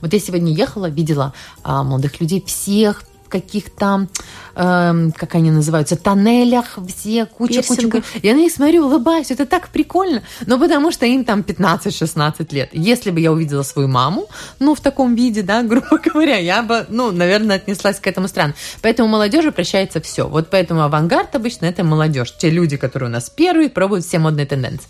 Вот 0.00 0.12
я 0.12 0.20
сегодня 0.20 0.52
ехала, 0.52 0.88
видела 0.88 1.32
а, 1.62 1.82
молодых 1.82 2.20
людей 2.20 2.42
всех 2.46 3.04
каких-то, 3.32 4.06
э, 4.54 5.10
как 5.16 5.34
они 5.34 5.50
называются, 5.50 5.96
тоннелях, 5.96 6.78
все, 6.88 7.26
куча-куча. 7.26 8.02
Я 8.22 8.34
на 8.34 8.38
них 8.38 8.52
смотрю, 8.52 8.84
улыбаюсь, 8.86 9.30
это 9.30 9.46
так 9.46 9.70
прикольно. 9.70 10.22
Но 10.46 10.58
потому 10.58 10.92
что 10.92 11.06
им 11.06 11.24
там 11.24 11.40
15-16 11.40 12.54
лет. 12.54 12.68
Если 12.72 13.10
бы 13.10 13.20
я 13.20 13.32
увидела 13.32 13.62
свою 13.62 13.88
маму, 13.88 14.26
ну, 14.58 14.74
в 14.74 14.80
таком 14.80 15.14
виде, 15.14 15.42
да, 15.42 15.62
грубо 15.70 15.98
говоря, 15.98 16.36
я 16.36 16.62
бы, 16.62 16.86
ну, 16.88 17.10
наверное, 17.10 17.56
отнеслась 17.56 17.98
к 17.98 18.06
этому 18.06 18.28
странно. 18.28 18.54
Поэтому 18.82 19.08
молодежи 19.08 19.50
прощается 19.50 20.00
все. 20.00 20.28
Вот 20.28 20.50
поэтому 20.50 20.82
авангард 20.82 21.34
обычно 21.34 21.66
это 21.66 21.82
молодежь. 21.84 22.36
Те 22.36 22.50
люди, 22.50 22.76
которые 22.76 23.08
у 23.08 23.12
нас 23.12 23.30
первые, 23.30 23.70
пробуют 23.70 24.04
все 24.04 24.18
модные 24.18 24.46
тенденции 24.46 24.88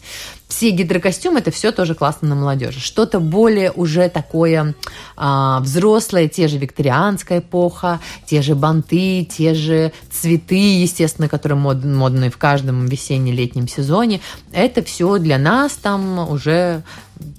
все 0.53 0.69
гидрокостюмы, 0.69 1.38
это 1.38 1.51
все 1.51 1.73
тоже 1.73 1.95
классно 1.95 2.29
на 2.29 2.35
молодежи. 2.35 2.79
Что-то 2.79 3.21
более 3.21 3.73
уже 3.73 4.11
такое 4.11 4.75
а, 5.17 5.61
взрослое, 5.61 6.29
те 6.29 6.47
же 6.47 6.59
викторианская 6.59 7.38
эпоха, 7.38 8.01
те 8.27 8.43
же 8.43 8.55
банты, 8.55 9.25
те 9.25 9.55
же 9.55 9.93
цветы, 10.11 10.83
естественно, 10.83 11.27
которые 11.27 11.59
мод, 11.59 11.83
модные 11.83 12.31
в 12.31 12.37
каждом 12.37 12.85
весенне-летнем 12.85 13.67
сезоне. 13.67 14.21
Это 14.53 14.83
все 14.83 15.17
для 15.17 15.38
нас 15.38 15.73
там 15.73 16.19
уже 16.31 16.83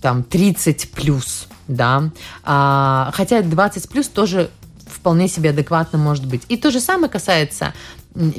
там 0.01 0.23
30 0.23 0.89
плюс, 0.89 1.47
да. 1.67 2.09
А, 2.43 3.11
хотя 3.13 3.43
20 3.43 3.89
плюс 3.89 4.07
тоже 4.07 4.49
вполне 4.87 5.27
себе 5.27 5.51
адекватно 5.51 5.99
может 5.99 6.25
быть. 6.25 6.41
И 6.49 6.57
то 6.57 6.71
же 6.71 6.79
самое 6.79 7.11
касается 7.11 7.73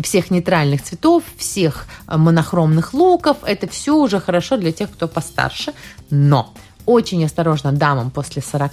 всех 0.03 0.31
нейтральных 0.31 0.83
цветов, 0.83 1.25
всех 1.37 1.87
э, 2.07 2.17
монохромных 2.17 2.95
луков. 2.95 3.39
Это 3.45 3.67
все 3.69 3.97
уже 3.97 4.21
хорошо 4.21 4.57
для 4.57 4.73
тех, 4.73 4.91
кто 4.91 5.09
постарше. 5.09 5.73
Но 6.11 6.53
очень 6.87 7.25
осторожно 7.25 7.73
дамам 7.73 8.11
после 8.11 8.43
40 8.43 8.73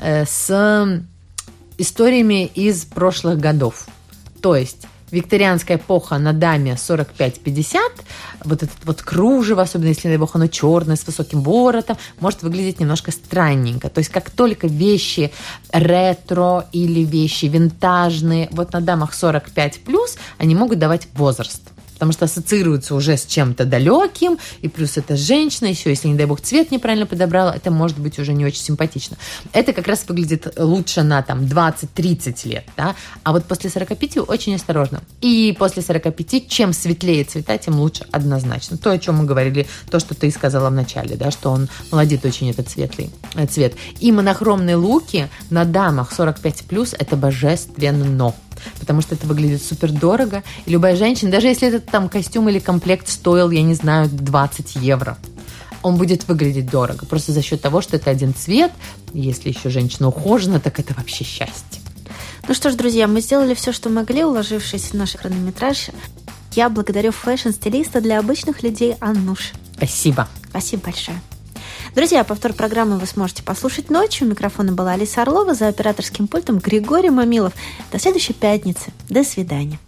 э, 0.00 0.24
с 0.26 1.02
историями 1.78 2.46
из 2.46 2.84
прошлых 2.84 3.38
годов. 3.38 3.86
То 4.40 4.56
есть 4.56 4.86
викторианская 5.10 5.76
эпоха 5.76 6.18
на 6.18 6.32
даме 6.32 6.72
45-50, 6.72 7.78
вот 8.44 8.62
этот 8.62 8.84
вот 8.84 9.02
кружево, 9.02 9.62
особенно 9.62 9.88
если, 9.88 10.08
дай 10.08 10.16
бог, 10.16 10.34
оно 10.34 10.46
черное, 10.46 10.96
с 10.96 11.06
высоким 11.06 11.42
воротом, 11.42 11.96
может 12.20 12.42
выглядеть 12.42 12.80
немножко 12.80 13.10
странненько. 13.10 13.88
То 13.88 13.98
есть 13.98 14.10
как 14.10 14.30
только 14.30 14.66
вещи 14.66 15.32
ретро 15.72 16.66
или 16.72 17.04
вещи 17.04 17.46
винтажные, 17.46 18.48
вот 18.52 18.72
на 18.72 18.80
дамах 18.80 19.12
45+, 19.12 20.18
они 20.38 20.54
могут 20.54 20.78
давать 20.78 21.08
возраст 21.14 21.62
потому 21.94 22.12
что 22.12 22.26
ассоциируется 22.26 22.94
уже 22.94 23.16
с 23.16 23.24
чем-то 23.26 23.64
далеким, 23.64 24.38
и 24.60 24.68
плюс 24.68 24.96
это 24.96 25.16
женщина, 25.16 25.68
еще 25.68 25.90
если, 25.90 26.08
не 26.08 26.14
дай 26.14 26.26
бог, 26.26 26.40
цвет 26.40 26.70
неправильно 26.70 27.06
подобрала, 27.06 27.54
это 27.54 27.70
может 27.70 27.98
быть 27.98 28.18
уже 28.18 28.32
не 28.32 28.44
очень 28.44 28.60
симпатично. 28.60 29.16
Это 29.52 29.72
как 29.72 29.88
раз 29.88 30.04
выглядит 30.06 30.52
лучше 30.58 31.02
на 31.02 31.22
там 31.22 31.40
20-30 31.40 32.48
лет, 32.48 32.64
да, 32.76 32.94
а 33.22 33.32
вот 33.32 33.44
после 33.44 33.70
45 33.70 34.18
очень 34.28 34.54
осторожно. 34.54 35.02
И 35.20 35.54
после 35.58 35.82
45, 35.82 36.48
чем 36.48 36.72
светлее 36.72 37.24
цвета, 37.24 37.56
тем 37.58 37.80
лучше 37.80 38.04
однозначно. 38.10 38.76
То, 38.76 38.90
о 38.90 38.98
чем 38.98 39.16
мы 39.16 39.24
говорили, 39.24 39.66
то, 39.90 39.98
что 39.98 40.14
ты 40.14 40.30
сказала 40.30 40.70
в 40.70 40.72
начале, 40.72 41.16
да, 41.16 41.30
что 41.30 41.50
он 41.50 41.68
молодит 41.90 42.24
очень 42.24 42.50
этот 42.50 42.68
светлый 42.68 43.10
э, 43.34 43.46
цвет. 43.46 43.74
И 44.00 44.12
монохромные 44.12 44.76
луки 44.76 45.28
на 45.50 45.64
дамах 45.64 46.12
45+, 46.16 46.96
это 46.98 47.16
божественно 47.16 48.04
потому 48.80 49.02
что 49.02 49.14
это 49.14 49.26
выглядит 49.26 49.62
супер 49.62 49.90
дорого. 49.92 50.42
И 50.66 50.70
любая 50.70 50.96
женщина, 50.96 51.30
даже 51.30 51.48
если 51.48 51.68
этот 51.68 51.86
там 51.86 52.08
костюм 52.08 52.48
или 52.48 52.58
комплект 52.58 53.08
стоил, 53.08 53.50
я 53.50 53.62
не 53.62 53.74
знаю, 53.74 54.08
20 54.08 54.76
евро, 54.76 55.18
он 55.82 55.96
будет 55.96 56.26
выглядеть 56.26 56.70
дорого. 56.70 57.06
Просто 57.06 57.32
за 57.32 57.42
счет 57.42 57.60
того, 57.60 57.80
что 57.80 57.96
это 57.96 58.10
один 58.10 58.34
цвет. 58.34 58.72
Если 59.12 59.50
еще 59.50 59.68
женщина 59.68 60.08
ухожена, 60.08 60.58
так 60.58 60.80
это 60.80 60.94
вообще 60.94 61.24
счастье. 61.24 61.80
Ну 62.48 62.54
что 62.54 62.70
ж, 62.70 62.74
друзья, 62.74 63.06
мы 63.06 63.20
сделали 63.20 63.54
все, 63.54 63.72
что 63.72 63.90
могли, 63.90 64.24
уложившись 64.24 64.90
в 64.90 64.94
наш 64.94 65.14
хронометраж. 65.14 65.90
Я 66.52 66.68
благодарю 66.68 67.10
фэшн-стилиста 67.10 68.00
для 68.00 68.18
обычных 68.18 68.62
людей 68.62 68.96
Ануш. 69.00 69.52
Спасибо. 69.76 70.28
Спасибо 70.50 70.84
большое. 70.84 71.33
Друзья, 71.94 72.24
повтор 72.24 72.54
программы 72.54 72.98
вы 72.98 73.06
сможете 73.06 73.44
послушать 73.44 73.88
ночью. 73.88 74.26
У 74.26 74.30
микрофона 74.30 74.72
была 74.72 74.92
Алиса 74.92 75.22
Орлова, 75.22 75.54
за 75.54 75.68
операторским 75.68 76.26
пультом 76.26 76.58
Григорий 76.58 77.10
Мамилов. 77.10 77.52
До 77.92 78.00
следующей 78.00 78.32
пятницы. 78.32 78.90
До 79.08 79.22
свидания. 79.22 79.78